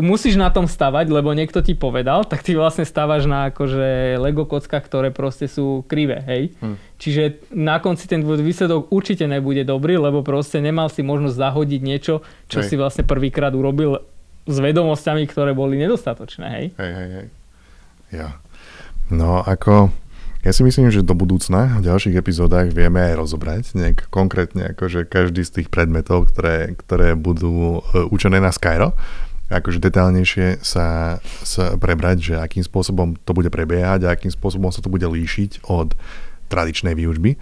musíš 0.02 0.36
na 0.36 0.50
tom 0.50 0.68
stavať, 0.68 1.10
lebo 1.10 1.32
niekto 1.32 1.64
ti 1.64 1.74
povedal, 1.74 2.28
tak 2.28 2.46
ty 2.46 2.54
vlastne 2.54 2.84
stavaš 2.84 3.26
na 3.26 3.50
akože 3.50 4.18
Lego 4.20 4.46
kockách, 4.46 4.86
ktoré 4.86 5.10
proste 5.10 5.50
sú 5.50 5.84
krivé, 5.86 6.22
hej. 6.26 6.44
Hm. 6.60 6.76
Čiže 7.00 7.24
na 7.56 7.80
konci 7.80 8.06
ten 8.06 8.22
výsledok 8.24 8.92
určite 8.92 9.24
nebude 9.26 9.64
dobrý, 9.64 9.96
lebo 9.96 10.20
proste 10.22 10.60
nemal 10.60 10.92
si 10.92 11.02
možnosť 11.02 11.36
zahodiť 11.36 11.82
niečo, 11.82 12.22
čo 12.52 12.60
hej. 12.60 12.68
si 12.68 12.76
vlastne 12.76 13.08
prvýkrát 13.08 13.56
urobil 13.56 14.04
s 14.50 14.58
vedomosťami, 14.58 15.24
ktoré 15.30 15.54
boli 15.54 15.78
nedostatočné, 15.78 16.46
hej. 16.50 16.66
Hej, 16.76 16.92
hej, 16.92 17.10
hej. 17.14 17.28
Ja. 18.10 18.30
No 19.10 19.42
ako, 19.42 19.94
ja 20.46 20.52
si 20.54 20.62
myslím, 20.66 20.90
že 20.90 21.06
do 21.06 21.18
budúcna 21.18 21.82
v 21.82 21.86
ďalších 21.86 22.18
epizódach 22.18 22.70
vieme 22.74 23.02
aj 23.02 23.14
rozobrať 23.18 23.64
nejak 23.78 24.10
konkrétne 24.10 24.74
akože 24.74 25.06
každý 25.06 25.46
z 25.46 25.62
tých 25.62 25.68
predmetov, 25.70 26.30
ktoré, 26.34 26.74
ktoré 26.78 27.18
budú 27.18 27.82
uh, 27.82 28.06
učené 28.10 28.38
na 28.42 28.54
Skyro 28.54 28.94
akože 29.50 29.82
detálnejšie 29.82 30.62
sa, 30.62 31.18
sa 31.42 31.76
prebrať, 31.76 32.18
že 32.22 32.34
akým 32.38 32.62
spôsobom 32.62 33.18
to 33.26 33.32
bude 33.34 33.50
prebiehať 33.50 34.06
a 34.06 34.14
akým 34.14 34.30
spôsobom 34.30 34.70
sa 34.70 34.80
to 34.80 34.94
bude 34.94 35.04
líšiť 35.04 35.66
od 35.66 35.98
tradičnej 36.50 36.94
výučby 36.94 37.38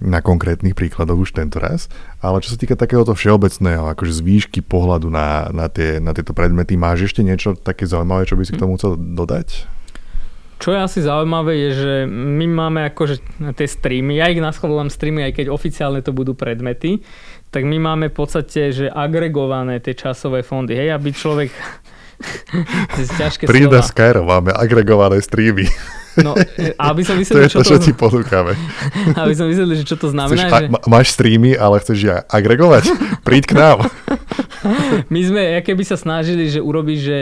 na 0.00 0.24
konkrétnych 0.24 0.72
príkladoch 0.72 1.28
už 1.28 1.36
tento 1.36 1.60
raz. 1.60 1.92
Ale 2.24 2.40
čo 2.40 2.56
sa 2.56 2.58
týka 2.58 2.72
takéhoto 2.72 3.12
všeobecného, 3.12 3.92
akože 3.92 4.16
z 4.16 4.24
výšky 4.24 4.60
pohľadu 4.64 5.12
na, 5.12 5.52
na, 5.52 5.68
tie, 5.68 6.00
na 6.00 6.16
tieto 6.16 6.32
predmety, 6.32 6.80
máš 6.80 7.12
ešte 7.12 7.20
niečo 7.20 7.52
také 7.52 7.84
zaujímavé, 7.84 8.24
čo 8.24 8.40
by 8.40 8.42
si 8.48 8.56
k 8.56 8.62
tomu 8.64 8.80
chcel 8.80 8.96
dodať? 8.96 9.68
Čo 10.60 10.76
je 10.76 10.80
asi 10.80 11.00
zaujímavé 11.00 11.56
je, 11.56 11.70
že 11.72 11.94
my 12.12 12.44
máme 12.44 12.80
akože 12.92 13.16
tie 13.56 13.64
streamy, 13.68 14.20
ja 14.20 14.28
ich 14.28 14.44
naschvalujem 14.44 14.92
streamy, 14.92 15.24
aj 15.24 15.40
keď 15.40 15.46
oficiálne 15.48 16.04
to 16.04 16.12
budú 16.12 16.36
predmety, 16.36 17.00
tak 17.50 17.66
my 17.66 17.78
máme 17.82 18.06
v 18.10 18.14
podstate, 18.14 18.70
že 18.70 18.86
agregované 18.86 19.82
tie 19.82 19.94
časové 19.98 20.46
fondy, 20.46 20.78
hej, 20.78 20.94
aby 20.94 21.10
človek... 21.10 21.50
ťažké 23.20 23.48
Prída 23.48 23.80
Skyro, 23.80 24.22
máme 24.22 24.54
agregované 24.54 25.18
streamy. 25.24 25.66
No, 26.18 26.34
aby 26.78 27.02
som 27.06 27.14
vysvetlil, 27.14 27.48
to 27.54 27.62
je 27.62 27.62
to, 27.62 27.62
čo, 27.64 27.76
to, 27.78 27.84
ti 27.86 27.92
ponúkame. 27.94 28.58
Aby 29.22 29.32
som 29.38 29.46
vysvetlil, 29.46 29.78
že 29.78 29.86
čo 29.86 29.94
to 29.94 30.10
znamená. 30.10 30.50
Chceš, 30.50 30.66
že... 30.66 30.90
máš 30.90 31.06
streamy, 31.14 31.54
ale 31.54 31.78
chceš 31.78 31.98
ja 32.02 32.16
agregovať? 32.26 32.90
Príď 33.22 33.44
k 33.46 33.52
nám. 33.54 33.78
My 35.06 35.20
sme, 35.22 35.42
keby 35.62 35.82
sa 35.86 35.94
snažili, 35.94 36.50
že 36.50 36.58
urobíš, 36.58 37.00
že 37.00 37.18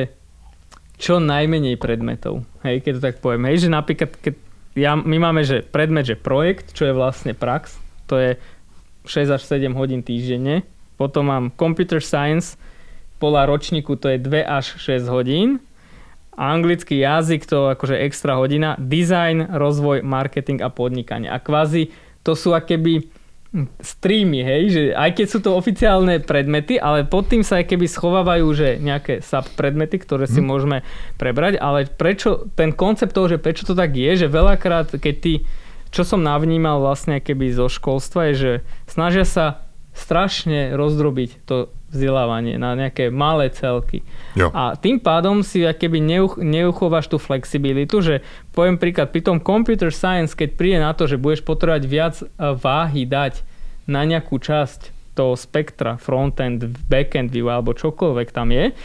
čo 0.98 1.22
najmenej 1.22 1.78
predmetov. 1.78 2.42
Hej, 2.66 2.82
keď 2.82 2.92
to 2.98 3.02
tak 3.04 3.16
poviem. 3.22 3.46
Hej, 3.52 3.66
že 3.66 3.68
napríklad, 3.70 4.10
keď 4.18 4.34
ja, 4.74 4.98
my 4.98 5.16
máme, 5.20 5.46
že 5.46 5.62
predmet, 5.62 6.06
že 6.06 6.18
projekt, 6.18 6.74
čo 6.74 6.90
je 6.90 6.94
vlastne 6.94 7.36
prax, 7.38 7.78
to 8.10 8.18
je 8.18 8.30
6 9.08 9.34
až 9.34 9.42
7 9.42 9.72
hodín 9.74 10.04
týždenne. 10.04 10.62
Potom 11.00 11.32
mám 11.32 11.50
computer 11.56 12.04
science, 12.04 12.60
pola 13.18 13.48
ročníku 13.48 13.96
to 13.96 14.12
je 14.12 14.18
2 14.20 14.44
až 14.44 14.78
6 14.78 15.08
hodín. 15.08 15.58
A 16.38 16.54
anglický 16.54 17.02
jazyk 17.02 17.50
to 17.50 17.74
akože 17.74 17.98
extra 17.98 18.38
hodina. 18.38 18.78
Design, 18.78 19.50
rozvoj, 19.50 20.06
marketing 20.06 20.62
a 20.62 20.70
podnikanie. 20.70 21.26
A 21.26 21.42
kvázi 21.42 21.90
to 22.22 22.38
sú 22.38 22.54
akéby 22.54 23.10
streamy, 23.80 24.44
hej, 24.44 24.62
že 24.68 24.82
aj 24.92 25.10
keď 25.16 25.26
sú 25.26 25.38
to 25.40 25.56
oficiálne 25.56 26.20
predmety, 26.20 26.76
ale 26.76 27.08
pod 27.08 27.32
tým 27.32 27.40
sa 27.40 27.64
aj 27.64 27.72
keby 27.72 27.88
schovávajú, 27.88 28.44
že 28.52 28.76
nejaké 28.76 29.24
subpredmety, 29.24 29.96
ktoré 30.04 30.28
si 30.28 30.44
hmm. 30.44 30.48
môžeme 30.52 30.78
prebrať, 31.16 31.56
ale 31.56 31.88
prečo, 31.88 32.52
ten 32.52 32.76
koncept 32.76 33.16
toho, 33.16 33.24
že 33.32 33.40
prečo 33.40 33.64
to 33.64 33.72
tak 33.72 33.96
je, 33.96 34.20
že 34.20 34.28
veľakrát, 34.28 34.92
keď 35.00 35.14
ty, 35.16 35.32
čo 35.90 36.02
som 36.04 36.20
navnímal 36.20 36.80
vlastne 36.80 37.20
keby 37.20 37.52
zo 37.52 37.66
školstva, 37.66 38.32
je, 38.32 38.34
že 38.34 38.52
snažia 38.88 39.24
sa 39.24 39.68
strašne 39.98 40.78
rozdrobiť 40.78 41.42
to 41.42 41.74
vzdelávanie 41.88 42.60
na 42.60 42.76
nejaké 42.76 43.08
malé 43.08 43.48
celky. 43.50 44.04
Jo. 44.36 44.52
A 44.52 44.76
tým 44.76 45.00
pádom 45.00 45.40
si 45.40 45.64
keby 45.64 45.98
neuch, 45.98 46.36
neuchováš 46.36 47.08
tú 47.08 47.16
flexibilitu, 47.16 48.04
že 48.04 48.14
poviem 48.52 48.76
príklad, 48.76 49.10
pri 49.10 49.24
tom 49.24 49.38
computer 49.40 49.88
science, 49.88 50.36
keď 50.36 50.48
príde 50.54 50.78
na 50.78 50.92
to, 50.92 51.08
že 51.08 51.18
budeš 51.18 51.42
potrebovať 51.42 51.82
viac 51.88 52.14
e, 52.20 52.24
váhy 52.38 53.08
dať 53.08 53.40
na 53.88 54.04
nejakú 54.04 54.36
časť 54.36 54.94
toho 55.16 55.34
spektra, 55.34 55.98
frontend, 55.98 56.62
backend 56.86 57.32
view 57.32 57.50
alebo 57.50 57.74
čokoľvek 57.74 58.28
tam 58.30 58.54
je, 58.54 58.76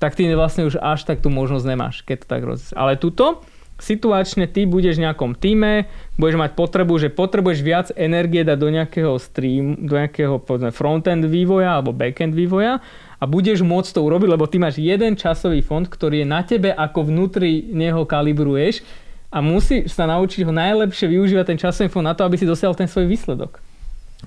tak 0.00 0.16
ty 0.16 0.26
vlastne 0.32 0.66
už 0.66 0.80
až 0.80 1.04
tak 1.04 1.20
tú 1.20 1.28
možnosť 1.28 1.66
nemáš, 1.68 2.02
keď 2.06 2.24
to 2.24 2.26
tak 2.26 2.42
roz... 2.46 2.72
Ale 2.72 2.96
tuto 2.96 3.44
situačne 3.82 4.46
ty 4.46 4.62
budeš 4.62 5.02
v 5.02 5.10
nejakom 5.10 5.34
týme, 5.34 5.90
budeš 6.14 6.38
mať 6.38 6.50
potrebu, 6.54 6.94
že 7.02 7.10
potrebuješ 7.10 7.60
viac 7.66 7.86
energie 7.98 8.46
dať 8.46 8.58
do 8.58 8.68
nejakého 8.70 9.12
stream, 9.18 9.74
do 9.82 9.98
nejakého 9.98 10.38
povedzme, 10.38 10.70
frontend 10.70 11.26
vývoja 11.26 11.76
alebo 11.76 11.90
backend 11.90 12.32
vývoja 12.32 12.78
a 13.18 13.24
budeš 13.26 13.66
môcť 13.66 13.90
to 13.90 14.00
urobiť, 14.02 14.28
lebo 14.30 14.46
ty 14.46 14.62
máš 14.62 14.78
jeden 14.78 15.18
časový 15.18 15.60
fond, 15.66 15.84
ktorý 15.84 16.22
je 16.22 16.28
na 16.30 16.46
tebe, 16.46 16.70
ako 16.70 17.10
vnútri 17.10 17.66
neho 17.74 18.06
kalibruješ 18.06 18.86
a 19.34 19.42
musíš 19.42 19.90
sa 19.90 20.06
naučiť 20.06 20.46
ho 20.46 20.52
najlepšie 20.54 21.10
využívať 21.10 21.44
ten 21.50 21.58
časový 21.58 21.90
fond 21.90 22.06
na 22.06 22.14
to, 22.14 22.22
aby 22.22 22.38
si 22.38 22.46
dosiahol 22.46 22.78
ten 22.78 22.86
svoj 22.86 23.10
výsledok. 23.10 23.58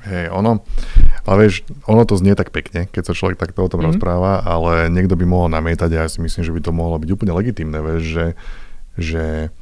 Hej, 0.04 0.28
ono, 0.28 0.60
ale 1.24 1.48
vieš, 1.48 1.64
ono 1.88 2.04
to 2.04 2.20
znie 2.20 2.36
tak 2.36 2.52
pekne, 2.52 2.92
keď 2.92 3.04
sa 3.08 3.14
človek 3.16 3.40
takto 3.40 3.64
o 3.64 3.72
tom 3.72 3.80
mm-hmm. 3.80 3.96
rozpráva, 3.96 4.44
ale 4.44 4.92
niekto 4.92 5.16
by 5.16 5.24
mohol 5.24 5.48
namietať 5.48 5.90
a 5.96 6.04
ja 6.04 6.12
si 6.12 6.20
myslím, 6.20 6.44
že 6.44 6.52
by 6.52 6.62
to 6.62 6.76
mohlo 6.76 7.00
byť 7.00 7.10
úplne 7.16 7.32
legitimné, 7.32 7.80
vieš, 7.80 8.04
že 8.12 8.26
že 8.96 9.54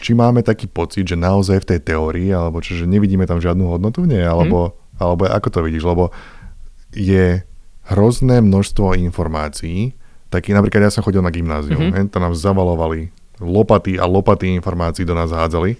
či 0.00 0.12
máme 0.12 0.44
taký 0.44 0.68
pocit, 0.68 1.08
že 1.08 1.16
naozaj 1.16 1.64
v 1.64 1.68
tej 1.76 1.80
teórii, 1.82 2.28
alebo 2.30 2.60
že 2.60 2.84
nevidíme 2.84 3.24
tam 3.24 3.40
žiadnu 3.40 3.64
hodnotu 3.64 4.04
nie, 4.04 4.20
alebo, 4.20 4.72
mm. 4.72 5.00
alebo 5.00 5.22
ako 5.28 5.48
to 5.48 5.60
vidíš, 5.64 5.84
lebo 5.88 6.12
je 6.92 7.40
hrozné 7.86 8.42
množstvo 8.42 8.98
informácií, 8.98 9.94
taký 10.28 10.52
napríklad 10.52 10.90
ja 10.90 10.92
som 10.92 11.06
chodil 11.06 11.22
na 11.22 11.30
gymnázium, 11.30 11.94
mm-hmm. 11.94 12.10
tam 12.10 12.26
nám 12.26 12.34
zavalovali 12.34 13.14
lopaty 13.38 14.00
a 14.00 14.08
lopaty 14.08 14.56
informácií 14.56 15.04
do 15.04 15.12
nás 15.12 15.30
hádzali 15.30 15.76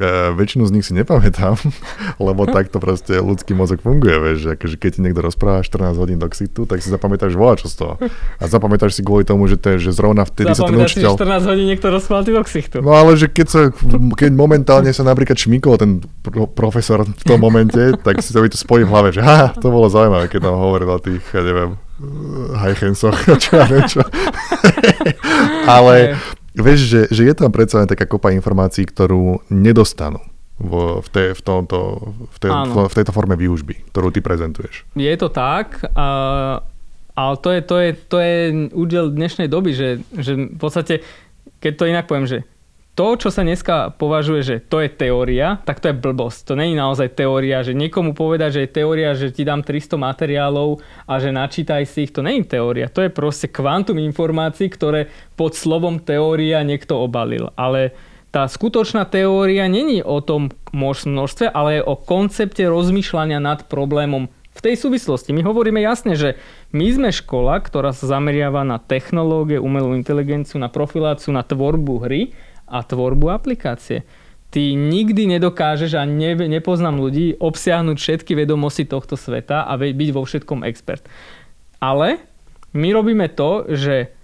Uh, 0.00 0.32
väčšinu 0.32 0.64
z 0.64 0.72
nich 0.72 0.84
si 0.88 0.96
nepamätám, 0.96 1.60
lebo 2.26 2.48
takto 2.48 2.80
proste 2.80 3.20
ľudský 3.20 3.52
mozog 3.52 3.84
funguje, 3.84 4.16
vieš, 4.16 4.38
že 4.48 4.50
akože 4.56 4.76
keď 4.80 4.90
ti 4.96 5.00
niekto 5.04 5.20
rozpráva 5.20 5.60
14 5.60 5.92
hodín 6.00 6.16
do 6.16 6.24
ksitu, 6.24 6.64
tak 6.64 6.80
si 6.80 6.88
zapamätáš 6.88 7.36
voľa 7.36 7.60
čo 7.60 7.68
z 7.68 7.74
toho. 7.76 7.94
A 8.40 8.48
zapamätáš 8.48 8.96
si 8.96 9.04
kvôli 9.04 9.28
tomu, 9.28 9.44
že, 9.44 9.60
to 9.60 9.76
že 9.76 9.92
zrovna 9.92 10.24
vtedy 10.24 10.56
sa 10.56 10.64
ten 10.64 10.80
učiteľ... 10.80 11.10
si 11.14 11.20
14 11.20 11.50
hodín 11.52 11.66
niekto 11.68 11.92
rozprával 11.92 12.24
ty 12.24 12.32
do 12.32 12.40
ksitu. 12.48 12.80
No 12.80 12.96
ale 12.96 13.20
že 13.20 13.28
keď, 13.28 13.46
sa, 13.52 13.60
keď 14.16 14.32
momentálne 14.32 14.88
sa 14.96 15.04
napríklad 15.04 15.36
šmikol 15.36 15.76
ten 15.76 16.00
pro, 16.24 16.48
profesor 16.48 17.04
v 17.04 17.24
tom 17.28 17.36
momente, 17.36 17.92
tak 18.06 18.24
si 18.24 18.32
to 18.32 18.40
to 18.40 18.56
spojí 18.56 18.88
v 18.88 18.90
hlave, 18.96 19.12
že 19.12 19.20
ha, 19.20 19.52
to 19.52 19.68
bolo 19.68 19.92
zaujímavé, 19.92 20.32
keď 20.32 20.48
tam 20.48 20.56
hovoril 20.56 20.96
o 20.96 20.96
tých, 20.96 21.20
ja 21.36 21.44
neviem, 21.44 21.76
hajchensoch, 22.56 23.16
čo 23.44 23.50
ja 23.52 23.68
neviem 23.68 23.84
čo. 23.84 24.00
ale 25.68 26.16
vieš, 26.54 26.80
že, 26.86 27.00
že 27.10 27.22
je 27.26 27.34
tam 27.34 27.50
predsa 27.54 27.86
taká 27.86 28.06
kopa 28.06 28.34
informácií, 28.34 28.86
ktorú 28.86 29.42
nedostanú 29.50 30.20
v, 30.60 31.00
v, 31.00 31.08
tej, 31.08 31.28
v, 31.32 31.42
tomto, 31.42 31.78
v, 32.28 32.38
tej, 32.38 32.50
v 32.68 32.94
tejto 32.94 33.12
forme 33.16 33.34
výužby, 33.34 33.88
ktorú 33.90 34.12
ty 34.12 34.20
prezentuješ. 34.20 34.84
Je 34.92 35.14
to 35.16 35.32
tak, 35.32 35.80
a, 35.96 36.60
ale 37.16 37.34
to 37.40 37.48
je, 37.56 37.60
to, 37.64 37.76
je, 37.80 37.90
to 37.96 38.16
je 38.20 38.36
údel 38.76 39.08
dnešnej 39.08 39.48
doby, 39.48 39.72
že, 39.72 40.04
že 40.12 40.36
v 40.36 40.58
podstate, 40.60 41.00
keď 41.64 41.72
to 41.76 41.84
inak 41.88 42.04
poviem, 42.04 42.28
že 42.28 42.44
to, 42.98 43.16
čo 43.16 43.30
sa 43.32 43.46
dneska 43.46 43.94
považuje, 43.96 44.40
že 44.42 44.56
to 44.60 44.82
je 44.82 44.90
teória, 44.90 45.62
tak 45.64 45.78
to 45.80 45.88
je 45.88 45.96
blbosť. 45.96 46.52
To 46.52 46.54
není 46.58 46.74
naozaj 46.76 47.16
teória, 47.16 47.62
že 47.64 47.72
niekomu 47.72 48.12
povedať, 48.12 48.60
že 48.60 48.62
je 48.66 48.76
teória, 48.76 49.16
že 49.16 49.32
ti 49.32 49.46
dám 49.46 49.62
300 49.64 49.96
materiálov 49.96 50.82
a 51.06 51.14
že 51.22 51.30
načítaj 51.32 51.86
si 51.86 52.04
ich, 52.04 52.12
to 52.12 52.20
není 52.20 52.44
teória. 52.44 52.90
To 52.92 53.00
je 53.00 53.08
proste 53.08 53.48
kvantum 53.48 53.96
informácií, 53.96 54.68
ktoré 54.68 55.08
pod 55.38 55.54
slovom 55.56 56.02
teória 56.02 56.60
niekto 56.66 56.98
obalil. 56.98 57.54
Ale 57.54 57.94
tá 58.30 58.46
skutočná 58.46 59.06
teória 59.06 59.66
není 59.66 60.02
o 60.02 60.22
tom 60.22 60.54
množstve, 60.70 61.50
ale 61.50 61.80
je 61.80 61.86
o 61.86 61.98
koncepte 61.98 62.62
rozmýšľania 62.66 63.42
nad 63.42 63.66
problémom 63.66 64.30
v 64.50 64.60
tej 64.60 64.76
súvislosti. 64.76 65.32
My 65.32 65.46
hovoríme 65.46 65.80
jasne, 65.80 66.18
že 66.18 66.36
my 66.74 66.86
sme 66.90 67.10
škola, 67.14 67.62
ktorá 67.62 67.94
sa 67.94 68.06
zameriava 68.06 68.66
na 68.66 68.76
technológie, 68.76 69.56
umelú 69.62 69.96
inteligenciu, 69.96 70.60
na 70.60 70.68
profiláciu, 70.68 71.32
na 71.32 71.46
tvorbu 71.46 71.94
hry 72.04 72.34
a 72.70 72.86
tvorbu 72.86 73.34
aplikácie. 73.34 74.06
Ty 74.50 74.62
nikdy 74.74 75.30
nedokážeš 75.38 75.94
a 75.94 76.02
ne, 76.06 76.34
nepoznám 76.34 76.98
ľudí 76.98 77.38
obsiahnuť 77.38 77.96
všetky 77.98 78.34
vedomosti 78.34 78.86
tohto 78.86 79.14
sveta 79.14 79.66
a 79.66 79.72
byť 79.78 80.10
vo 80.10 80.22
všetkom 80.26 80.66
expert. 80.66 81.06
Ale 81.78 82.22
my 82.74 82.88
robíme 82.94 83.26
to, 83.34 83.66
že 83.70 84.14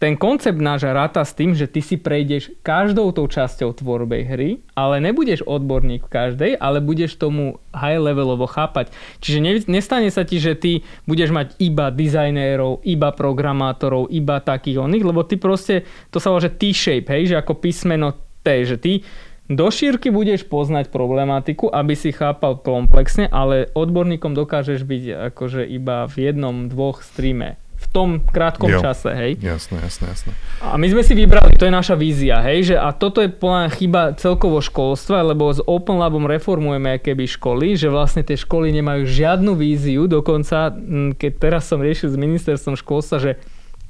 ten 0.00 0.16
koncept 0.16 0.56
náš 0.56 0.88
ráta 0.88 1.20
s 1.20 1.36
tým, 1.36 1.52
že 1.52 1.68
ty 1.68 1.84
si 1.84 2.00
prejdeš 2.00 2.56
každou 2.64 3.12
tou 3.12 3.28
časťou 3.28 3.76
tvorbej 3.76 4.22
hry, 4.24 4.50
ale 4.72 4.96
nebudeš 5.04 5.44
odborník 5.44 6.08
v 6.08 6.12
každej, 6.12 6.52
ale 6.56 6.80
budeš 6.80 7.20
tomu 7.20 7.60
high 7.76 8.00
levelovo 8.00 8.48
chápať. 8.48 8.88
Čiže 9.20 9.68
nestane 9.68 10.08
sa 10.08 10.24
ti, 10.24 10.40
že 10.40 10.56
ty 10.56 10.80
budeš 11.04 11.36
mať 11.36 11.60
iba 11.60 11.92
dizajnérov, 11.92 12.80
iba 12.88 13.12
programátorov, 13.12 14.08
iba 14.08 14.40
takých 14.40 14.88
oných, 14.88 15.04
lebo 15.04 15.20
ty 15.28 15.36
proste, 15.36 15.84
to 16.08 16.16
sa 16.16 16.32
volá, 16.32 16.48
že 16.48 16.56
T-shape, 16.56 17.12
hej, 17.12 17.36
že 17.36 17.36
ako 17.36 17.60
písmeno 17.60 18.16
T, 18.40 18.64
že 18.64 18.80
ty 18.80 19.04
do 19.52 19.68
šírky 19.68 20.08
budeš 20.08 20.48
poznať 20.48 20.88
problematiku, 20.88 21.68
aby 21.68 21.92
si 21.92 22.08
chápal 22.08 22.56
komplexne, 22.56 23.28
ale 23.28 23.68
odborníkom 23.76 24.32
dokážeš 24.32 24.80
byť 24.88 25.34
akože 25.34 25.68
iba 25.68 26.08
v 26.08 26.32
jednom, 26.32 26.72
dvoch 26.72 27.04
streame 27.04 27.60
v 27.82 27.86
tom 27.90 28.08
krátkom 28.22 28.70
jo. 28.70 28.78
čase, 28.78 29.10
hej. 29.10 29.32
Jasné, 29.42 29.82
jasné, 29.82 30.06
jasné. 30.14 30.32
A 30.62 30.78
my 30.78 30.86
sme 30.86 31.02
si 31.02 31.18
vybrali, 31.18 31.58
to 31.58 31.66
je 31.66 31.74
naša 31.74 31.98
vízia, 31.98 32.38
hej, 32.46 32.74
že 32.74 32.76
a 32.78 32.94
toto 32.94 33.18
je 33.18 33.28
plná 33.28 33.66
chyba 33.74 34.14
celkovo 34.14 34.62
školstva, 34.62 35.26
lebo 35.26 35.50
s 35.50 35.58
Open 35.66 35.98
Labom 35.98 36.30
reformujeme 36.30 37.02
keby 37.02 37.26
školy, 37.26 37.74
že 37.74 37.90
vlastne 37.90 38.22
tie 38.22 38.38
školy 38.38 38.70
nemajú 38.70 39.02
žiadnu 39.02 39.58
víziu, 39.58 40.06
dokonca 40.06 40.70
keď 41.18 41.32
teraz 41.42 41.66
som 41.66 41.82
riešil 41.82 42.14
s 42.14 42.16
ministerstvom 42.16 42.78
školstva, 42.78 43.18
že 43.18 43.32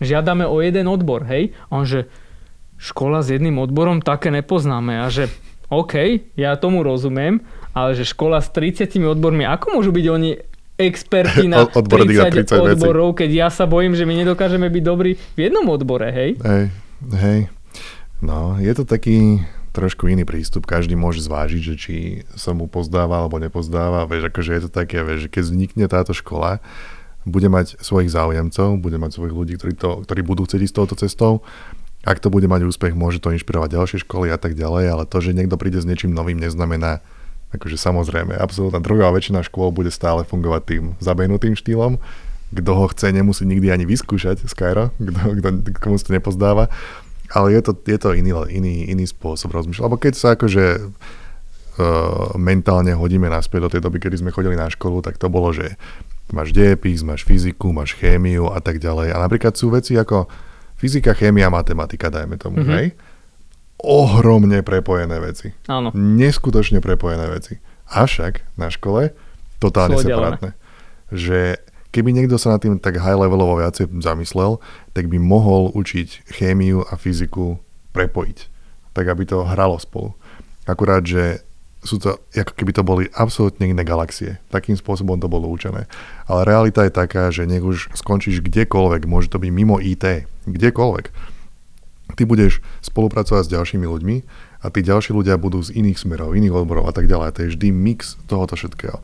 žiadame 0.00 0.48
o 0.48 0.58
jeden 0.64 0.88
odbor, 0.88 1.28
hej, 1.28 1.52
on 1.68 1.84
že 1.84 2.08
škola 2.82 3.22
s 3.22 3.30
jedným 3.30 3.62
odborom 3.62 4.02
také 4.02 4.34
nepoznáme 4.34 5.04
a 5.04 5.06
že 5.06 5.30
OK, 5.72 6.28
ja 6.36 6.58
tomu 6.60 6.84
rozumiem, 6.84 7.40
ale 7.72 7.96
že 7.96 8.04
škola 8.04 8.44
s 8.44 8.52
30 8.52 8.92
odbormi, 9.08 9.48
ako 9.48 9.80
môžu 9.80 9.88
byť 9.94 10.06
oni 10.12 10.30
experti 10.88 11.46
na 11.46 11.66
30, 11.70 12.46
30 12.46 12.78
odborov, 12.78 13.18
keď 13.18 13.30
ja 13.30 13.48
sa 13.52 13.68
bojím, 13.68 13.94
že 13.94 14.06
my 14.06 14.14
nedokážeme 14.22 14.66
byť 14.66 14.82
dobrí 14.82 15.14
v 15.16 15.38
jednom 15.38 15.66
odbore, 15.68 16.08
hej? 16.10 16.30
Hej, 16.42 16.64
hej. 17.18 17.40
No, 18.22 18.54
je 18.62 18.72
to 18.72 18.86
taký 18.86 19.42
trošku 19.72 20.06
iný 20.06 20.22
prístup. 20.22 20.68
Každý 20.68 20.94
môže 20.94 21.24
zvážiť, 21.24 21.62
že 21.64 21.74
či 21.74 21.96
sa 22.36 22.52
mu 22.52 22.68
pozdáva 22.68 23.24
alebo 23.24 23.40
nepozdáva. 23.40 24.04
Vieš, 24.06 24.28
akože 24.28 24.50
je 24.52 24.62
to 24.68 24.70
také, 24.70 25.00
vieš, 25.00 25.26
že 25.26 25.32
keď 25.32 25.42
vznikne 25.48 25.84
táto 25.88 26.12
škola, 26.12 26.60
bude 27.24 27.48
mať 27.48 27.80
svojich 27.80 28.12
záujemcov, 28.12 28.82
bude 28.82 28.98
mať 29.00 29.10
svojich 29.16 29.34
ľudí, 29.34 29.54
ktorí, 29.56 29.74
to, 29.74 30.04
ktorí 30.04 30.20
budú 30.22 30.44
chcieť 30.44 30.60
ísť 30.68 30.76
touto 30.76 30.94
cestou. 30.98 31.32
Ak 32.02 32.18
to 32.18 32.34
bude 32.34 32.50
mať 32.50 32.66
úspech, 32.66 32.98
môže 32.98 33.22
to 33.22 33.30
inšpirovať 33.30 33.78
ďalšie 33.78 33.98
školy 34.02 34.34
a 34.34 34.38
tak 34.38 34.58
ďalej, 34.58 34.84
ale 34.90 35.04
to, 35.06 35.22
že 35.22 35.38
niekto 35.38 35.54
príde 35.54 35.78
s 35.78 35.86
niečím 35.86 36.10
novým, 36.10 36.36
neznamená, 36.42 36.98
Akože 37.52 37.76
samozrejme, 37.76 38.32
absolútna 38.32 38.80
druhá 38.80 39.12
väčšina 39.12 39.44
škôl 39.44 39.68
bude 39.72 39.92
stále 39.92 40.24
fungovať 40.24 40.62
tým 40.64 40.84
zabehnutým 41.04 41.52
štýlom. 41.52 42.00
Kto 42.52 42.70
ho 42.76 42.84
chce, 42.88 43.12
nemusí 43.12 43.48
nikdy 43.48 43.72
ani 43.72 43.84
vyskúšať 43.88 44.44
Skyro, 44.44 44.92
kto, 44.96 45.20
kto, 45.40 45.48
komu 45.80 45.96
sa 45.96 46.08
to 46.08 46.16
nepozdáva. 46.16 46.68
Ale 47.32 47.56
je 47.56 47.60
to, 47.64 47.72
je 47.88 47.96
to 47.96 48.12
iný, 48.12 48.36
iný, 48.52 48.92
iný 48.92 49.08
spôsob 49.08 49.56
rozmýšľať. 49.56 49.84
Lebo 49.88 49.96
keď 49.96 50.12
sa 50.12 50.28
akože 50.36 50.64
uh, 50.84 52.36
mentálne 52.36 52.92
hodíme 52.92 53.28
naspäť 53.32 53.60
do 53.64 53.72
tej 53.72 53.80
doby, 53.80 54.04
kedy 54.04 54.20
sme 54.20 54.34
chodili 54.36 54.52
na 54.52 54.68
školu, 54.68 55.00
tak 55.00 55.16
to 55.16 55.32
bolo, 55.32 55.48
že 55.52 55.80
máš 56.28 56.52
dejepis, 56.52 57.00
máš 57.04 57.24
fyziku, 57.24 57.72
máš 57.72 57.96
chémiu 57.96 58.52
a 58.52 58.60
tak 58.60 58.80
ďalej. 58.80 59.12
A 59.12 59.20
napríklad 59.20 59.56
sú 59.56 59.72
veci 59.72 59.96
ako 59.96 60.28
fyzika, 60.76 61.16
chémia, 61.16 61.48
matematika, 61.48 62.12
dajme 62.12 62.36
tomu, 62.36 62.60
mm-hmm. 62.60 62.76
hej? 62.76 62.86
Ohromne 63.82 64.62
prepojené 64.62 65.18
veci. 65.18 65.50
Áno. 65.66 65.90
Neskutočne 65.92 66.78
prepojené 66.78 67.26
veci. 67.28 67.58
Avšak 67.90 68.56
na 68.56 68.70
škole 68.70 69.12
totálne 69.58 69.98
separátne. 69.98 70.54
Že 71.12 71.60
keby 71.92 72.10
niekto 72.14 72.40
sa 72.40 72.56
nad 72.56 72.62
tým 72.62 72.78
tak 72.78 73.02
high 73.02 73.18
levelovo 73.18 73.58
viacej 73.58 73.90
zamyslel, 74.00 74.62
tak 74.96 75.10
by 75.10 75.18
mohol 75.20 75.74
učiť 75.74 76.30
chémiu 76.30 76.86
a 76.88 76.94
fyziku 76.96 77.60
prepojiť. 77.92 78.38
Tak 78.96 79.04
aby 79.04 79.22
to 79.28 79.44
hralo 79.44 79.76
spolu. 79.76 80.16
Akurát, 80.64 81.02
že 81.02 81.42
sú 81.82 81.98
to, 81.98 82.22
ako 82.30 82.54
keby 82.54 82.70
to 82.70 82.86
boli 82.86 83.04
absolútne 83.10 83.66
iné 83.66 83.82
galaxie. 83.82 84.38
Takým 84.54 84.78
spôsobom 84.78 85.18
to 85.18 85.26
bolo 85.26 85.50
učené. 85.50 85.90
Ale 86.30 86.46
realita 86.46 86.86
je 86.86 86.94
taká, 86.94 87.34
že 87.34 87.42
nech 87.42 87.66
už 87.66 87.90
skončíš 87.98 88.38
kdekoľvek, 88.38 89.10
môže 89.10 89.26
to 89.26 89.42
byť 89.42 89.50
mimo 89.50 89.82
IT, 89.82 90.30
kdekoľvek 90.46 91.31
ty 92.14 92.28
budeš 92.28 92.64
spolupracovať 92.84 93.48
s 93.48 93.52
ďalšími 93.52 93.86
ľuďmi 93.86 94.16
a 94.62 94.66
tí 94.70 94.80
ďalší 94.86 95.10
ľudia 95.10 95.34
budú 95.40 95.58
z 95.58 95.74
iných 95.74 95.98
smerov, 95.98 96.38
iných 96.38 96.54
odborov 96.54 96.86
a 96.86 96.94
tak 96.94 97.10
ďalej. 97.10 97.34
To 97.34 97.40
je 97.42 97.52
vždy 97.56 97.68
mix 97.74 98.14
tohoto 98.30 98.54
všetkého. 98.54 99.02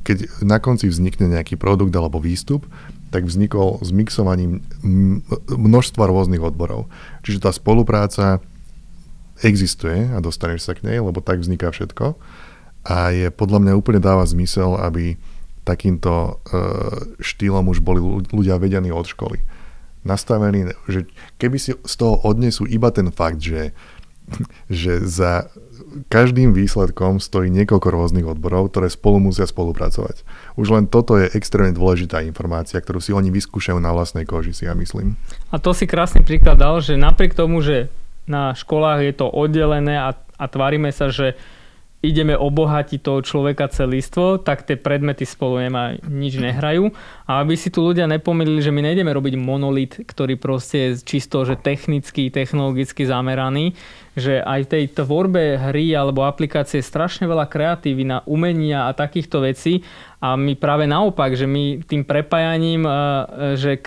Keď 0.00 0.40
na 0.40 0.56
konci 0.56 0.88
vznikne 0.88 1.28
nejaký 1.28 1.60
produkt 1.60 1.92
alebo 1.92 2.16
výstup, 2.16 2.64
tak 3.12 3.28
vznikol 3.28 3.80
s 3.84 3.92
mixovaním 3.92 4.64
množstva 5.48 6.08
rôznych 6.08 6.40
odborov. 6.40 6.88
Čiže 7.24 7.44
tá 7.44 7.50
spolupráca 7.52 8.40
existuje 9.44 10.08
a 10.08 10.18
dostaneš 10.24 10.68
sa 10.68 10.72
k 10.72 10.84
nej, 10.88 10.98
lebo 11.04 11.20
tak 11.20 11.44
vzniká 11.44 11.68
všetko. 11.68 12.16
A 12.88 13.12
je 13.12 13.28
podľa 13.28 13.60
mňa 13.60 13.78
úplne 13.78 14.00
dáva 14.00 14.24
zmysel, 14.24 14.80
aby 14.80 15.20
takýmto 15.68 16.40
e, 16.48 16.56
štýlom 17.20 17.68
už 17.68 17.84
boli 17.84 18.00
ľudia 18.32 18.56
vedení 18.56 18.88
od 18.88 19.04
školy 19.04 19.36
nastavený, 20.08 20.72
že 20.88 21.04
keby 21.36 21.56
si 21.60 21.76
z 21.76 21.94
toho 22.00 22.16
odnesú 22.24 22.64
iba 22.64 22.88
ten 22.88 23.12
fakt, 23.12 23.44
že, 23.44 23.76
že 24.72 25.04
za 25.04 25.52
každým 26.08 26.52
výsledkom 26.52 27.22
stojí 27.22 27.48
niekoľko 27.52 27.88
rôznych 27.88 28.26
odborov, 28.26 28.72
ktoré 28.72 28.90
spolu 28.90 29.30
musia 29.30 29.46
spolupracovať. 29.46 30.26
Už 30.58 30.68
len 30.74 30.84
toto 30.90 31.16
je 31.16 31.30
extrémne 31.32 31.72
dôležitá 31.76 32.24
informácia, 32.24 32.80
ktorú 32.80 32.98
si 32.98 33.14
oni 33.14 33.30
vyskúšajú 33.30 33.78
na 33.78 33.94
vlastnej 33.94 34.26
koži, 34.26 34.52
si 34.56 34.66
ja 34.66 34.74
myslím. 34.74 35.14
A 35.54 35.60
to 35.62 35.70
si 35.72 35.86
krásny 35.86 36.26
príklad 36.26 36.58
dal, 36.58 36.82
že 36.82 36.98
napriek 36.98 37.36
tomu, 37.36 37.62
že 37.62 37.92
na 38.28 38.52
školách 38.52 39.00
je 39.08 39.14
to 39.16 39.26
oddelené 39.30 39.96
a, 39.96 40.12
a 40.12 40.44
tvárime 40.50 40.92
sa, 40.92 41.08
že 41.08 41.38
ideme 41.98 42.38
obohatiť 42.38 43.02
toho 43.02 43.18
človeka 43.26 43.66
celistvo, 43.74 44.38
tak 44.38 44.62
tie 44.62 44.78
predmety 44.78 45.26
spolu 45.26 45.66
nemá, 45.66 45.98
nič 46.06 46.38
nehrajú. 46.38 46.94
A 47.26 47.42
aby 47.42 47.58
si 47.58 47.74
tu 47.74 47.82
ľudia 47.82 48.06
nepomýlili, 48.06 48.62
že 48.62 48.70
my 48.70 48.86
nejdeme 48.86 49.10
robiť 49.10 49.34
monolit, 49.34 49.92
ktorý 50.06 50.38
proste 50.38 50.94
je 50.94 51.02
čisto 51.02 51.42
že 51.42 51.58
technicky, 51.58 52.30
technologicky 52.30 53.02
zameraný, 53.02 53.74
že 54.14 54.38
aj 54.38 54.60
v 54.66 54.70
tej 54.70 54.84
tvorbe 54.94 55.58
hry 55.58 55.90
alebo 55.94 56.22
aplikácie 56.22 56.78
je 56.78 56.86
strašne 56.86 57.26
veľa 57.26 57.50
kreatívy 57.50 58.06
na 58.06 58.18
umenia 58.30 58.86
a 58.86 58.94
takýchto 58.94 59.42
vecí 59.42 59.82
a 60.18 60.34
my 60.34 60.58
práve 60.58 60.90
naopak, 60.90 61.38
že 61.38 61.46
my 61.46 61.86
tým 61.86 62.02
prepájaním, 62.02 62.82
e, 62.82 62.90
že 63.54 63.78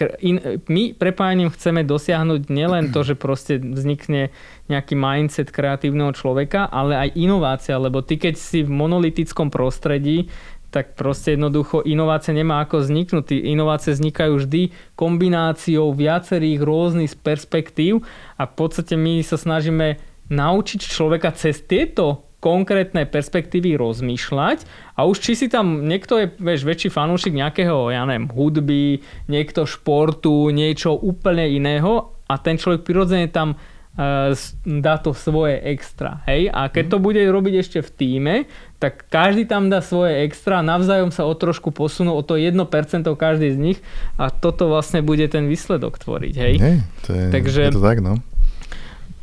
my 0.71 0.95
prepájaním 0.95 1.51
chceme 1.51 1.83
dosiahnuť 1.83 2.47
nielen 2.47 2.95
to, 2.95 3.03
že 3.03 3.19
proste 3.19 3.59
vznikne 3.59 4.31
nejaký 4.71 4.95
mindset 4.95 5.51
kreatívneho 5.51 6.15
človeka, 6.15 6.71
ale 6.71 6.95
aj 6.95 7.19
inovácia, 7.19 7.75
lebo 7.75 7.99
ty 7.99 8.15
keď 8.15 8.39
si 8.39 8.63
v 8.63 8.71
monolitickom 8.71 9.51
prostredí, 9.51 10.31
tak 10.71 10.95
proste 10.95 11.35
jednoducho 11.35 11.83
inovácia 11.83 12.31
nemá 12.31 12.63
ako 12.63 12.79
vzniknúť. 12.79 13.43
Inovácie 13.43 13.91
vznikajú 13.91 14.39
vždy 14.39 14.61
kombináciou 14.95 15.91
viacerých 15.91 16.63
rôznych 16.63 17.19
perspektív 17.19 18.07
a 18.39 18.47
v 18.47 18.53
podstate 18.55 18.95
my 18.95 19.19
sa 19.19 19.35
snažíme 19.35 19.99
naučiť 20.31 20.79
človeka 20.79 21.35
cez 21.35 21.59
tieto 21.59 22.31
konkrétne 22.41 23.05
perspektívy 23.05 23.77
rozmýšľať 23.77 24.65
a 24.97 25.05
už 25.05 25.21
či 25.21 25.31
si 25.37 25.47
tam 25.51 25.85
niekto 25.85 26.17
je 26.17 26.25
vieš, 26.41 26.65
väčší 26.65 26.89
fanúšik 26.89 27.37
nejakého, 27.37 27.93
ja 27.93 28.01
neviem, 28.07 28.31
hudby, 28.33 29.05
niekto 29.29 29.69
športu, 29.69 30.49
niečo 30.49 30.97
úplne 30.97 31.45
iného 31.45 32.17
a 32.25 32.41
ten 32.41 32.57
človek 32.57 32.81
prirodzene 32.81 33.29
tam 33.29 33.61
dá 34.63 34.95
to 35.03 35.11
svoje 35.11 35.59
extra. 35.67 36.23
Hej? 36.23 36.47
A 36.47 36.71
keď 36.71 36.95
to 36.95 36.97
bude 37.03 37.19
robiť 37.19 37.53
ešte 37.59 37.79
v 37.83 37.89
týme, 37.91 38.35
tak 38.79 39.05
každý 39.11 39.43
tam 39.43 39.67
dá 39.67 39.83
svoje 39.83 40.23
extra, 40.23 40.63
navzájom 40.63 41.11
sa 41.11 41.27
o 41.27 41.33
trošku 41.35 41.75
posunú, 41.75 42.15
o 42.15 42.23
to 42.23 42.39
1% 42.39 42.55
každý 43.19 43.51
z 43.51 43.57
nich 43.59 43.79
a 44.15 44.31
toto 44.31 44.71
vlastne 44.71 45.03
bude 45.03 45.27
ten 45.27 45.45
výsledok 45.51 45.99
tvoriť. 45.99 46.33
Hej? 46.33 46.53
Nie, 46.57 46.75
to 47.03 47.11
je, 47.11 47.25
Takže, 47.35 47.61
je 47.67 47.77
to 47.77 47.83
tak, 47.83 47.99
no. 47.99 48.23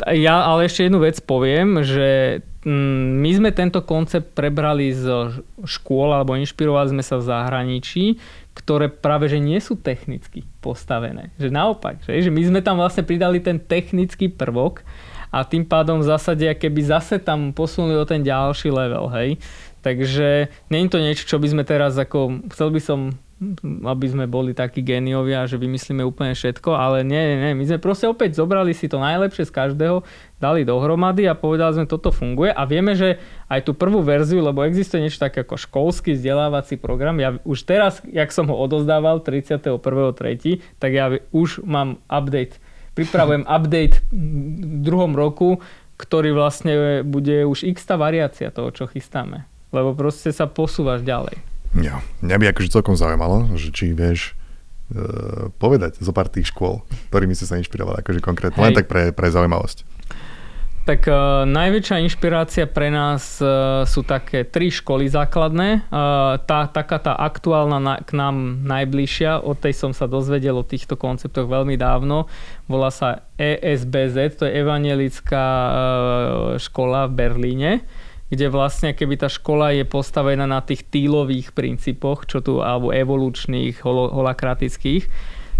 Ja 0.06 0.46
ale 0.46 0.70
ešte 0.70 0.86
jednu 0.86 1.02
vec 1.02 1.18
poviem, 1.18 1.82
že 1.82 2.38
my 2.66 3.30
sme 3.30 3.54
tento 3.54 3.86
koncept 3.86 4.34
prebrali 4.34 4.90
z 4.90 5.30
škôl 5.62 6.10
alebo 6.10 6.34
inšpirovali 6.34 6.90
sme 6.90 7.04
sa 7.06 7.14
v 7.14 7.26
zahraničí, 7.30 8.18
ktoré 8.58 8.90
práve 8.90 9.30
že 9.30 9.38
nie 9.38 9.62
sú 9.62 9.78
technicky 9.78 10.42
postavené. 10.58 11.30
Že 11.38 11.54
naopak, 11.54 12.02
že, 12.02 12.18
že 12.18 12.34
my 12.34 12.42
sme 12.42 12.60
tam 12.60 12.82
vlastne 12.82 13.06
pridali 13.06 13.38
ten 13.38 13.62
technický 13.62 14.26
prvok 14.26 14.82
a 15.30 15.46
tým 15.46 15.62
pádom 15.62 16.02
v 16.02 16.08
zásade 16.10 16.50
keby 16.50 16.80
zase 16.82 17.22
tam 17.22 17.54
posunuli 17.54 17.94
o 17.94 18.08
ten 18.08 18.26
ďalší 18.26 18.74
level, 18.74 19.06
hej. 19.14 19.38
Takže 19.78 20.50
je 20.50 20.88
to 20.90 20.98
niečo, 20.98 21.24
čo 21.30 21.38
by 21.38 21.46
sme 21.46 21.62
teraz 21.62 21.94
ako, 21.94 22.50
chcel 22.50 22.74
by 22.74 22.80
som 22.82 23.14
aby 23.62 24.06
sme 24.10 24.26
boli 24.26 24.50
takí 24.50 24.82
geniovia, 24.82 25.46
že 25.46 25.62
vymyslíme 25.62 26.02
úplne 26.02 26.34
všetko, 26.34 26.74
ale 26.74 27.06
nie, 27.06 27.38
nie, 27.38 27.54
my 27.54 27.64
sme 27.70 27.78
proste 27.78 28.10
opäť 28.10 28.34
zobrali 28.34 28.74
si 28.74 28.90
to 28.90 28.98
najlepšie 28.98 29.46
z 29.46 29.54
každého, 29.54 30.02
dali 30.42 30.66
dohromady 30.66 31.30
a 31.30 31.38
povedali 31.38 31.78
sme, 31.78 31.86
toto 31.86 32.10
funguje 32.10 32.50
a 32.50 32.66
vieme, 32.66 32.98
že 32.98 33.22
aj 33.46 33.62
tú 33.62 33.78
prvú 33.78 34.02
verziu, 34.02 34.42
lebo 34.42 34.66
existuje 34.66 35.06
niečo 35.06 35.22
také 35.22 35.46
ako 35.46 35.54
školský 35.54 36.18
vzdelávací 36.18 36.82
program, 36.82 37.22
ja 37.22 37.38
už 37.46 37.62
teraz, 37.62 38.02
jak 38.10 38.34
som 38.34 38.50
ho 38.50 38.58
odozdával 38.58 39.22
31.3., 39.22 40.58
tak 40.82 40.90
ja 40.90 41.06
už 41.30 41.62
mám 41.62 42.02
update, 42.10 42.58
pripravujem 42.98 43.46
update 43.56 44.02
v 44.10 44.82
druhom 44.82 45.14
roku, 45.14 45.62
ktorý 45.94 46.34
vlastne 46.34 47.02
bude 47.06 47.46
už 47.46 47.66
x 47.66 47.86
variácia 47.94 48.50
toho, 48.50 48.74
čo 48.74 48.90
chystáme. 48.90 49.46
Lebo 49.70 49.94
proste 49.94 50.30
sa 50.30 50.46
posúvaš 50.46 51.02
ďalej. 51.02 51.57
Ja, 51.76 52.00
mňa 52.24 52.36
by 52.40 52.44
akože 52.56 52.72
celkom 52.72 52.96
zaujímalo, 52.96 53.52
že 53.60 53.68
či 53.68 53.92
vieš 53.92 54.32
uh, 54.94 55.52
povedať 55.60 56.00
zo 56.00 56.16
pár 56.16 56.32
tých 56.32 56.48
škôl, 56.48 56.80
ktorými 57.12 57.36
si 57.36 57.44
sa 57.44 57.60
inšpiroval, 57.60 58.00
akože 58.00 58.24
konkrétne, 58.24 58.56
len 58.56 58.72
tak 58.72 58.88
pre, 58.88 59.12
pre 59.12 59.28
zaujímavosť. 59.28 59.84
Tak 60.88 61.04
uh, 61.04 61.44
najväčšia 61.44 62.00
inšpirácia 62.00 62.64
pre 62.64 62.88
nás 62.88 63.44
uh, 63.44 63.84
sú 63.84 64.00
také 64.00 64.48
tri 64.48 64.72
školy 64.72 65.04
základné. 65.12 65.84
Uh, 65.92 66.40
tá, 66.48 66.64
taká 66.64 66.96
tá 66.96 67.12
aktuálna 67.12 67.76
na, 67.76 67.94
k 68.00 68.16
nám 68.16 68.64
najbližšia, 68.64 69.44
od 69.44 69.60
tej 69.60 69.76
som 69.76 69.92
sa 69.92 70.08
dozvedel 70.08 70.56
o 70.56 70.64
týchto 70.64 70.96
konceptoch 70.96 71.44
veľmi 71.44 71.76
dávno. 71.76 72.24
Volá 72.64 72.88
sa 72.88 73.28
ESBZ, 73.36 74.40
to 74.40 74.48
je 74.48 74.56
evangelická 74.56 75.44
uh, 75.44 75.72
škola 76.56 77.04
v 77.04 77.12
Berlíne 77.12 77.72
kde 78.28 78.46
vlastne 78.52 78.92
keby 78.92 79.20
tá 79.20 79.28
škola 79.32 79.72
je 79.72 79.84
postavená 79.88 80.44
na 80.44 80.60
tých 80.60 80.84
týlových 80.84 81.56
princípoch, 81.56 82.28
čo 82.28 82.44
tu, 82.44 82.60
alebo 82.60 82.92
evolučných, 82.92 83.80
hol, 83.84 84.12
holakratických, 84.12 85.08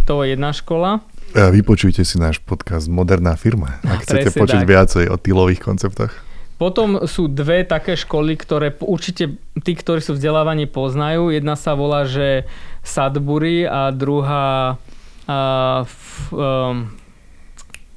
to 0.04 0.24
je 0.24 0.36
jedna 0.36 0.56
škola. 0.56 1.04
A 1.36 1.52
vypočujte 1.52 2.00
si 2.04 2.16
náš 2.16 2.40
podcast 2.40 2.88
Moderná 2.88 3.36
firma, 3.36 3.80
ak 3.84 4.08
chcete 4.08 4.32
Presne 4.32 4.40
počuť 4.40 4.60
tak. 4.64 4.68
viacej 4.68 5.04
o 5.12 5.16
týlových 5.20 5.60
konceptoch. 5.60 6.12
Potom 6.58 7.06
sú 7.06 7.30
dve 7.30 7.62
také 7.62 7.94
školy, 7.94 8.34
ktoré 8.34 8.74
určite 8.82 9.38
tí, 9.62 9.72
ktorí 9.78 10.02
sú 10.02 10.18
vzdelávaní, 10.18 10.66
poznajú. 10.66 11.30
Jedna 11.30 11.54
sa 11.54 11.78
volá, 11.78 12.02
že 12.02 12.50
Sadbury 12.82 13.62
a 13.62 13.94
druhá 13.94 14.74
uh, 14.74 15.86
f, 15.86 16.34
um, 16.34 16.90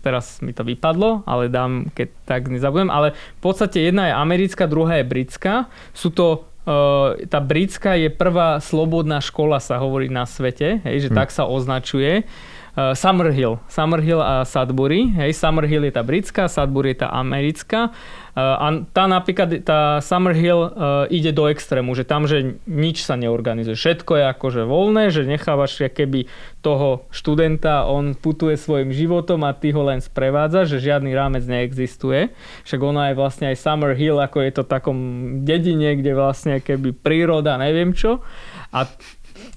teraz 0.01 0.41
mi 0.41 0.51
to 0.51 0.65
vypadlo, 0.65 1.23
ale 1.29 1.47
dám, 1.47 1.93
keď 1.93 2.07
tak 2.25 2.49
nezabudem, 2.49 2.89
ale 2.89 3.13
v 3.13 3.41
podstate 3.41 3.85
jedna 3.85 4.09
je 4.09 4.13
americká, 4.17 4.65
druhá 4.65 4.99
je 4.99 5.05
britská. 5.05 5.69
Sú 5.93 6.09
to 6.09 6.49
e, 6.65 7.25
tá 7.29 7.39
britská 7.39 7.95
je 7.95 8.09
prvá 8.09 8.57
slobodná 8.57 9.21
škola, 9.21 9.61
sa 9.61 9.77
hovorí 9.77 10.09
na 10.09 10.25
svete, 10.25 10.81
hej, 10.83 11.07
že 11.07 11.09
hmm. 11.13 11.17
tak 11.17 11.29
sa 11.29 11.45
označuje. 11.45 12.25
Uh, 12.71 12.95
Summerhill. 12.95 13.59
Summerhill 13.67 14.23
a 14.23 14.47
Sudbury. 14.47 15.11
Hej, 15.11 15.35
Summerhill 15.35 15.83
je 15.83 15.91
tá 15.91 16.07
britská, 16.07 16.47
Sudbury 16.47 16.95
je 16.95 17.03
tá 17.03 17.11
americká. 17.11 17.91
A 18.31 18.87
tá 18.95 19.11
napríklad, 19.11 19.59
tá 19.67 19.99
Summerhill 19.99 20.61
uh, 20.63 20.69
ide 21.11 21.35
do 21.35 21.51
extrému, 21.51 21.91
že 21.99 22.07
tam, 22.07 22.31
že 22.31 22.55
nič 22.63 23.03
sa 23.03 23.19
neorganizuje. 23.19 23.75
Všetko 23.75 24.11
je 24.15 24.23
akože 24.31 24.61
voľné, 24.63 25.11
že 25.11 25.27
nechávaš 25.27 25.83
keby 25.91 26.31
toho 26.63 27.03
študenta, 27.11 27.83
on 27.91 28.15
putuje 28.15 28.55
svojim 28.55 28.95
životom 28.95 29.43
a 29.43 29.51
ty 29.51 29.75
ho 29.75 29.83
len 29.83 29.99
sprevádza, 29.99 30.63
že 30.63 30.79
žiadny 30.79 31.11
rámec 31.11 31.43
neexistuje. 31.43 32.31
Však 32.63 32.79
ona 32.79 33.11
je 33.11 33.19
vlastne 33.19 33.51
aj 33.51 33.59
Summerhill, 33.59 34.23
ako 34.23 34.37
je 34.47 34.51
to 34.55 34.63
takom 34.63 34.97
dedine, 35.43 35.99
kde 35.99 36.15
vlastne 36.15 36.63
keby 36.63 36.95
príroda, 36.95 37.59
neviem 37.59 37.91
čo. 37.91 38.23
A 38.71 38.87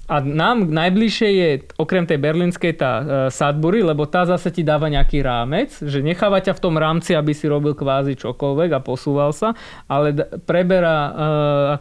a 0.05 0.21
nám 0.21 0.69
najbližšie 0.69 1.29
je 1.33 1.49
okrem 1.81 2.05
tej 2.05 2.21
berlínskej 2.21 2.77
tá 2.77 2.91
uh, 2.97 3.05
Sudbury, 3.33 3.81
lebo 3.81 4.05
tá 4.05 4.21
zase 4.29 4.53
ti 4.53 4.61
dáva 4.61 4.85
nejaký 4.85 5.25
rámec, 5.25 5.73
že 5.81 6.05
necháva 6.05 6.37
ťa 6.45 6.53
v 6.53 6.63
tom 6.63 6.75
rámci, 6.77 7.17
aby 7.17 7.33
si 7.33 7.49
robil 7.49 7.73
kvázi 7.73 8.13
čokoľvek 8.13 8.69
a 8.77 8.85
posúval 8.85 9.33
sa, 9.33 9.57
ale 9.89 10.13
d- 10.13 10.27
preberá 10.45 10.97
uh, 10.97 11.13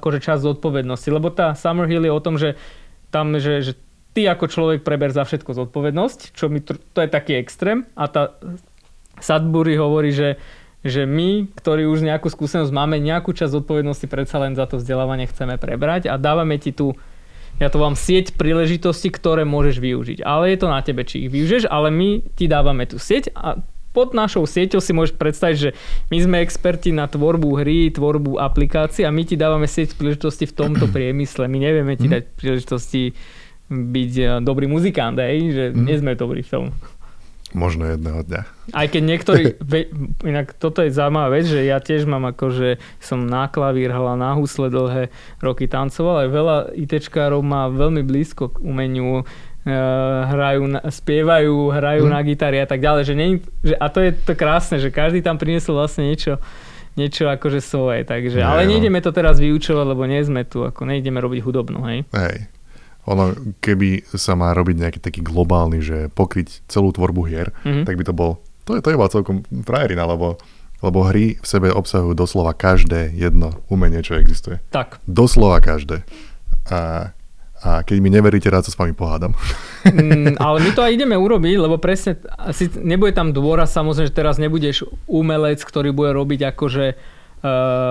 akože 0.01 0.25
čas 0.25 0.41
zodpovednosti, 0.41 1.09
lebo 1.13 1.29
tá 1.29 1.53
Summerhill 1.53 2.09
je 2.09 2.13
o 2.17 2.25
tom, 2.25 2.41
že 2.41 2.57
tam, 3.13 3.37
že, 3.37 3.61
že 3.61 3.73
ty 4.17 4.25
ako 4.25 4.49
človek 4.49 4.81
preber 4.81 5.13
za 5.13 5.29
všetko 5.29 5.53
zodpovednosť, 5.53 6.33
čo 6.33 6.49
mi 6.49 6.65
to, 6.65 6.81
je 6.81 7.09
taký 7.13 7.37
extrém. 7.37 7.85
A 7.93 8.09
tá 8.09 8.41
Sudbury 9.21 9.77
hovorí, 9.77 10.17
že 10.17 10.41
že 10.85 11.09
my, 11.09 11.49
ktorí 11.57 11.89
už 11.89 12.05
nejakú 12.05 12.29
skúsenosť 12.29 12.69
máme, 12.69 13.01
nejakú 13.01 13.33
časť 13.33 13.57
zodpovednosti 13.57 14.05
predsa 14.05 14.37
len 14.37 14.53
za 14.53 14.69
to 14.69 14.77
vzdelávanie 14.77 15.25
chceme 15.25 15.57
prebrať 15.57 16.13
a 16.13 16.21
dávame 16.21 16.61
ti 16.61 16.77
tu 16.77 16.93
ja 17.63 17.69
to 17.71 17.79
vám 17.79 17.95
sieť 17.95 18.35
príležitosti, 18.35 19.11
ktoré 19.15 19.47
môžeš 19.47 19.79
využiť. 19.79 20.19
Ale 20.27 20.51
je 20.51 20.59
to 20.59 20.69
na 20.71 20.81
tebe, 20.83 21.07
či 21.07 21.27
ich 21.27 21.31
využiješ, 21.31 21.71
ale 21.71 21.95
my 21.95 22.23
ti 22.35 22.51
dávame 22.51 22.85
tú 22.87 22.99
sieť 22.99 23.31
a 23.35 23.63
pod 23.95 24.11
našou 24.11 24.43
sieťou 24.43 24.83
si 24.83 24.91
môžeš 24.91 25.15
predstaviť, 25.15 25.57
že 25.57 25.71
my 26.11 26.19
sme 26.19 26.37
experti 26.43 26.91
na 26.91 27.07
tvorbu 27.07 27.63
hry, 27.63 27.95
tvorbu 27.95 28.43
aplikácií 28.43 29.07
a 29.07 29.15
my 29.15 29.23
ti 29.23 29.39
dávame 29.39 29.71
sieť 29.71 29.95
príležitosti 29.95 30.51
v 30.51 30.57
tomto 30.59 30.91
priemysle. 30.95 31.47
My 31.47 31.63
nevieme 31.63 31.95
ti 31.95 32.11
mhm. 32.11 32.13
dať 32.19 32.23
príležitosti 32.35 33.15
byť 33.71 34.13
eh, 34.19 34.29
dobrý 34.45 34.69
muzikant, 34.69 35.17
aj, 35.17 35.35
že 35.49 35.65
mm. 35.73 35.85
nie 35.89 35.97
sme 35.97 36.13
dobrí 36.13 36.45
v 36.45 36.51
tom. 36.51 36.65
Možno 37.55 37.87
jedného 37.87 38.27
dňa. 38.27 38.43
Aj 38.75 38.87
keď 38.91 39.03
niektorí, 39.07 39.43
inak 40.31 40.59
toto 40.59 40.83
je 40.83 40.91
zaujímavá 40.91 41.39
vec, 41.39 41.47
že 41.47 41.63
ja 41.63 41.79
tiež 41.79 42.03
mám 42.05 42.27
ako, 42.27 42.51
že 42.51 42.69
som 42.99 43.23
na 43.23 43.47
klavír 43.47 43.95
hral 43.95 44.19
na 44.19 44.35
husle 44.35 44.67
dlhé 44.67 45.15
roky 45.39 45.71
tancoval, 45.71 46.27
aj 46.27 46.29
veľa 46.35 46.57
ITčkárov 46.75 47.47
má 47.47 47.71
veľmi 47.71 48.03
blízko 48.03 48.51
k 48.51 48.57
umeniu, 48.59 49.23
uh, 49.23 49.73
hrajú, 50.35 50.83
spievajú, 50.83 51.71
hrajú 51.71 52.05
hmm. 52.11 52.13
na 52.13 52.21
gitare 52.27 52.59
a 52.59 52.67
tak 52.67 52.83
ďalej. 52.83 53.03
Že 53.07 53.15
nie, 53.15 53.29
že, 53.63 53.75
a 53.79 53.87
to 53.87 54.03
je 54.03 54.11
to 54.13 54.35
krásne, 54.35 54.83
že 54.83 54.91
každý 54.91 55.23
tam 55.23 55.39
priniesol 55.39 55.79
vlastne 55.79 56.11
niečo, 56.11 56.43
niečo 56.99 57.31
akože 57.31 57.63
svoje. 57.63 58.03
Takže, 58.03 58.43
ale 58.43 58.67
nejdeme 58.67 58.99
to 58.99 59.15
teraz 59.15 59.39
vyučovať, 59.39 59.87
lebo 59.87 60.03
nie 60.11 60.27
sme 60.27 60.43
tu, 60.43 60.67
ako 60.67 60.91
nejdeme 60.91 61.23
robiť 61.23 61.41
hudobnú, 61.47 61.87
hej? 61.87 62.03
Hej. 62.11 62.51
Ono, 63.05 63.37
keby 63.61 64.09
sa 64.17 64.33
má 64.33 64.57
robiť 64.57 64.77
nejaký 64.81 65.01
taký 65.01 65.21
globálny, 65.21 65.85
že 65.85 65.99
pokryť 66.17 66.65
celú 66.69 66.89
tvorbu 66.89 67.23
hier, 67.29 67.53
mm-hmm. 67.61 67.85
tak 67.85 68.01
by 68.01 68.05
to 68.05 68.15
bol, 68.17 68.41
to 68.65 68.77
je, 68.77 68.81
to 68.81 68.89
je 68.93 69.01
celkom 69.13 69.45
frajerina, 69.69 70.09
lebo, 70.09 70.41
lebo 70.81 71.05
hry 71.05 71.37
v 71.37 71.47
sebe 71.47 71.69
obsahujú 71.69 72.17
doslova 72.17 72.57
každé 72.57 73.13
jedno 73.13 73.61
umenie, 73.69 74.01
čo 74.01 74.17
existuje. 74.17 74.57
Tak. 74.73 75.05
Doslova 75.05 75.61
každé. 75.61 76.01
A, 76.73 77.13
a 77.61 77.69
keď 77.85 77.97
mi 78.01 78.09
neveríte, 78.09 78.49
rád 78.49 78.65
sa 78.65 78.73
s 78.73 78.81
vami 78.81 78.97
pohádam. 78.97 79.37
Mm, 79.85 80.41
ale 80.41 80.65
my 80.65 80.71
to 80.73 80.81
aj 80.81 80.97
ideme 80.97 81.13
urobiť, 81.13 81.61
lebo 81.61 81.77
presne, 81.77 82.17
asi 82.41 82.73
nebude 82.81 83.13
tam 83.13 83.37
dôraz, 83.37 83.77
samozrejme, 83.77 84.09
že 84.09 84.17
teraz 84.17 84.41
nebudeš 84.41 84.89
umelec, 85.05 85.61
ktorý 85.61 85.93
bude 85.93 86.17
robiť 86.17 86.57
akože 86.57 86.87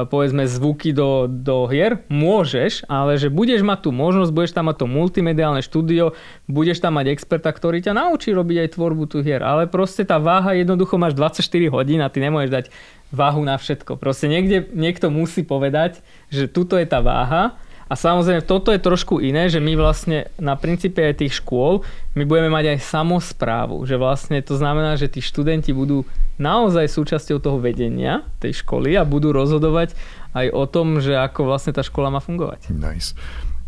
povedzme 0.09 0.49
zvuky 0.49 0.97
do, 0.97 1.29
do 1.29 1.69
hier, 1.69 2.01
môžeš, 2.09 2.89
ale 2.89 3.21
že 3.21 3.29
budeš 3.29 3.61
mať 3.61 3.85
tú 3.85 3.89
možnosť, 3.93 4.33
budeš 4.33 4.53
tam 4.57 4.65
mať 4.65 4.81
to 4.81 4.85
multimediálne 4.89 5.61
štúdio, 5.61 6.17
budeš 6.49 6.81
tam 6.81 6.97
mať 6.97 7.13
experta, 7.13 7.53
ktorý 7.53 7.85
ťa 7.85 7.93
naučí 7.93 8.33
robiť 8.33 8.65
aj 8.65 8.69
tvorbu 8.73 9.05
tu 9.05 9.21
hier, 9.21 9.45
ale 9.45 9.69
proste 9.69 10.01
tá 10.09 10.17
váha 10.17 10.57
jednoducho 10.57 10.97
máš 10.97 11.13
24 11.13 11.69
hodín 11.69 12.01
a 12.01 12.09
ty 12.09 12.17
nemôžeš 12.25 12.49
dať 12.49 12.65
váhu 13.13 13.45
na 13.45 13.61
všetko. 13.61 14.01
Proste 14.01 14.25
niekde 14.25 14.73
niekto 14.73 15.13
musí 15.13 15.45
povedať, 15.45 16.01
že 16.33 16.49
tuto 16.49 16.81
je 16.81 16.89
tá 16.89 17.05
váha 17.05 17.53
a 17.87 17.93
samozrejme, 17.93 18.47
toto 18.47 18.71
je 18.71 18.79
trošku 18.79 19.19
iné, 19.19 19.51
že 19.51 19.59
my 19.59 19.75
vlastne 19.75 20.31
na 20.39 20.55
princípe 20.55 21.03
aj 21.03 21.19
tých 21.19 21.43
škôl, 21.43 21.83
my 22.15 22.23
budeme 22.23 22.49
mať 22.49 22.77
aj 22.77 22.79
samozprávu, 22.89 23.83
že 23.83 23.99
vlastne 23.99 24.39
to 24.39 24.55
znamená, 24.55 24.95
že 24.95 25.11
tí 25.11 25.19
študenti 25.19 25.75
budú 25.75 26.07
naozaj 26.41 26.89
súčasťou 26.89 27.37
toho 27.43 27.57
vedenia 27.61 28.25
tej 28.41 28.65
školy 28.65 28.97
a 28.97 29.05
budú 29.05 29.35
rozhodovať 29.35 29.93
aj 30.33 30.47
o 30.49 30.63
tom, 30.65 30.97
že 30.97 31.13
ako 31.13 31.45
vlastne 31.45 31.75
tá 31.75 31.85
škola 31.85 32.09
má 32.09 32.17
fungovať. 32.23 32.73
Nice. 32.73 33.13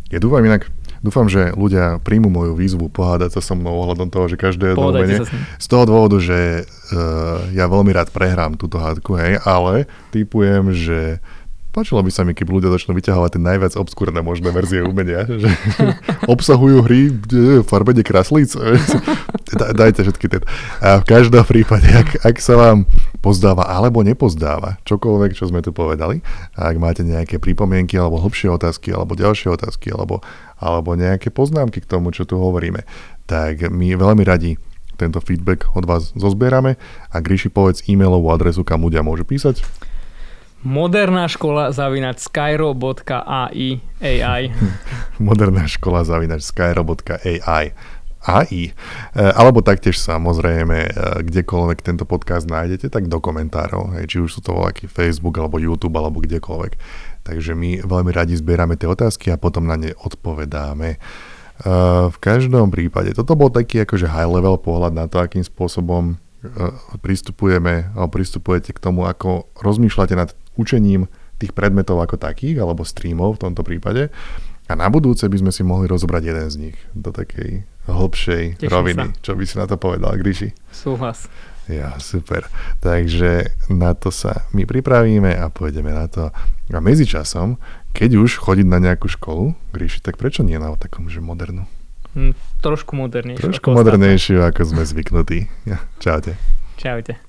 Ja 0.06 0.22
dúfam 0.22 0.42
inak, 0.42 0.70
dúfam, 1.02 1.26
že 1.26 1.50
ľudia 1.54 1.98
príjmu 1.98 2.30
moju 2.30 2.54
výzvu 2.54 2.86
pohádať 2.90 3.38
sa 3.38 3.40
so 3.42 3.54
mnou 3.58 3.74
ohľadom 3.86 4.06
toho, 4.06 4.30
že 4.30 4.38
každé 4.38 4.74
jedno 4.74 4.94
umenie. 4.94 5.26
Z 5.58 5.66
toho 5.66 5.82
dôvodu, 5.82 6.22
že 6.22 6.62
uh, 6.62 7.42
ja 7.50 7.66
veľmi 7.66 7.90
rád 7.90 8.14
prehrám 8.14 8.54
túto 8.54 8.78
hádku, 8.78 9.18
hej, 9.18 9.42
ale 9.42 9.90
typujem, 10.14 10.70
že 10.70 11.18
Páčilo 11.76 12.00
by 12.00 12.08
sa 12.08 12.24
mi, 12.24 12.32
keby 12.32 12.56
ľudia 12.56 12.72
začnú 12.72 12.96
vyťahovať 12.96 13.36
tie 13.36 13.42
najviac 13.52 13.76
obskúrne 13.76 14.24
možné 14.24 14.48
verzie 14.48 14.80
umenia, 14.80 15.28
že 15.44 15.52
obsahujú 16.24 16.80
hry 16.88 17.12
v 17.12 17.60
farbene 17.68 18.00
kraslíc. 18.00 18.56
Dajte 19.76 20.08
všetky 20.08 20.24
tie. 20.32 20.40
A 20.80 21.04
v 21.04 21.04
každom 21.04 21.44
prípade, 21.44 21.84
ak, 21.92 22.24
ak 22.24 22.40
sa 22.40 22.56
vám 22.56 22.88
pozdáva 23.20 23.68
alebo 23.68 24.00
nepozdáva 24.00 24.80
čokoľvek, 24.88 25.36
čo 25.36 25.52
sme 25.52 25.60
tu 25.60 25.76
povedali, 25.76 26.24
a 26.56 26.72
ak 26.72 26.80
máte 26.80 27.04
nejaké 27.04 27.36
pripomienky 27.36 28.00
alebo 28.00 28.24
hlbšie 28.24 28.56
otázky 28.56 28.96
alebo 28.96 29.12
ďalšie 29.12 29.52
otázky 29.52 29.92
alebo, 29.92 30.24
alebo 30.56 30.96
nejaké 30.96 31.28
poznámky 31.28 31.84
k 31.84 31.90
tomu, 31.92 32.08
čo 32.08 32.24
tu 32.24 32.40
hovoríme, 32.40 32.88
tak 33.28 33.68
my 33.68 34.00
veľmi 34.00 34.24
radi 34.24 34.56
tento 34.96 35.20
feedback 35.20 35.68
od 35.76 35.84
vás 35.84 36.16
zozbierame 36.16 36.80
a 37.12 37.20
Gríši 37.20 37.52
povedz 37.52 37.84
e-mailovú 37.84 38.32
adresu, 38.32 38.64
kam 38.64 38.80
ľudia 38.80 39.04
môžu 39.04 39.28
písať. 39.28 39.60
Moderná 40.66 41.30
škola 41.30 41.70
zavinač 41.70 42.26
skyro.ai 42.26 43.78
AI. 44.02 44.42
Moderná 45.22 45.70
škola 45.70 46.02
zavinač 46.02 46.42
skyro.ai 46.42 47.70
AI. 48.26 48.62
E, 48.66 48.70
alebo 49.14 49.62
taktiež 49.62 50.02
samozrejme, 50.02 50.78
e, 50.82 50.90
kdekoľvek 51.22 51.78
tento 51.86 52.02
podcast 52.02 52.50
nájdete, 52.50 52.90
tak 52.90 53.06
do 53.06 53.22
komentárov, 53.22 53.94
či 54.10 54.18
už 54.18 54.26
sú 54.26 54.40
to 54.42 54.58
voľaký 54.58 54.90
Facebook 54.90 55.38
alebo 55.38 55.62
YouTube 55.62 55.94
alebo 55.94 56.18
kdekoľvek. 56.18 56.72
Takže 57.22 57.54
my 57.54 57.86
veľmi 57.86 58.10
radi 58.10 58.34
zbierame 58.34 58.74
tie 58.74 58.90
otázky 58.90 59.30
a 59.30 59.38
potom 59.38 59.70
na 59.70 59.78
ne 59.78 59.94
odpovedáme. 59.94 60.88
E, 60.90 60.98
v 62.10 62.16
každom 62.18 62.74
prípade, 62.74 63.14
toto 63.14 63.38
bol 63.38 63.54
taký 63.54 63.86
akože 63.86 64.10
high 64.10 64.26
level 64.26 64.58
pohľad 64.58 64.90
na 64.98 65.06
to, 65.06 65.22
akým 65.22 65.46
spôsobom 65.46 66.18
pristupujeme 67.02 67.90
alebo 67.90 68.22
pristupujete 68.22 68.70
k 68.70 68.78
tomu, 68.78 69.02
ako 69.02 69.50
rozmýšľate 69.58 70.14
nad 70.14 70.30
učením 70.56 71.08
tých 71.36 71.52
predmetov 71.52 72.00
ako 72.00 72.16
takých, 72.16 72.60
alebo 72.64 72.84
streamov 72.84 73.36
v 73.36 73.48
tomto 73.48 73.60
prípade. 73.60 74.08
A 74.66 74.72
na 74.74 74.90
budúce 74.90 75.22
by 75.30 75.36
sme 75.38 75.52
si 75.54 75.62
mohli 75.62 75.86
rozobrať 75.86 76.22
jeden 76.26 76.48
z 76.50 76.56
nich 76.68 76.76
do 76.90 77.14
takej 77.14 77.62
hĺbšej 77.86 78.44
Teším 78.58 78.72
roviny. 78.72 79.04
Sa. 79.14 79.22
Čo 79.22 79.32
by 79.38 79.44
si 79.46 79.54
na 79.62 79.66
to 79.70 79.76
povedal, 79.78 80.10
Gríši? 80.18 80.50
Súhlas. 80.74 81.30
Ja, 81.70 81.98
super. 81.98 82.46
Takže 82.82 83.54
na 83.70 83.94
to 83.94 84.10
sa 84.10 84.46
my 84.54 84.66
pripravíme 84.66 85.34
a 85.34 85.50
pôjdeme 85.50 85.90
na 85.94 86.10
to. 86.10 86.30
A 86.70 86.78
medzičasom, 86.82 87.58
keď 87.94 88.18
už 88.18 88.42
chodiť 88.42 88.66
na 88.66 88.82
nejakú 88.82 89.06
školu, 89.06 89.54
Gríši, 89.70 90.02
tak 90.02 90.18
prečo 90.18 90.42
nie 90.42 90.58
na 90.58 90.74
takom, 90.74 91.06
že 91.06 91.22
modernú? 91.22 91.66
Mm, 92.16 92.34
trošku 92.64 92.96
modernejšiu. 92.98 93.42
Trošku 93.44 93.68
modernejšiu, 93.70 94.40
ako 94.46 94.62
sme 94.66 94.82
zvyknutí. 94.82 95.46
Čaute. 96.02 96.34
Čaute. 96.78 97.22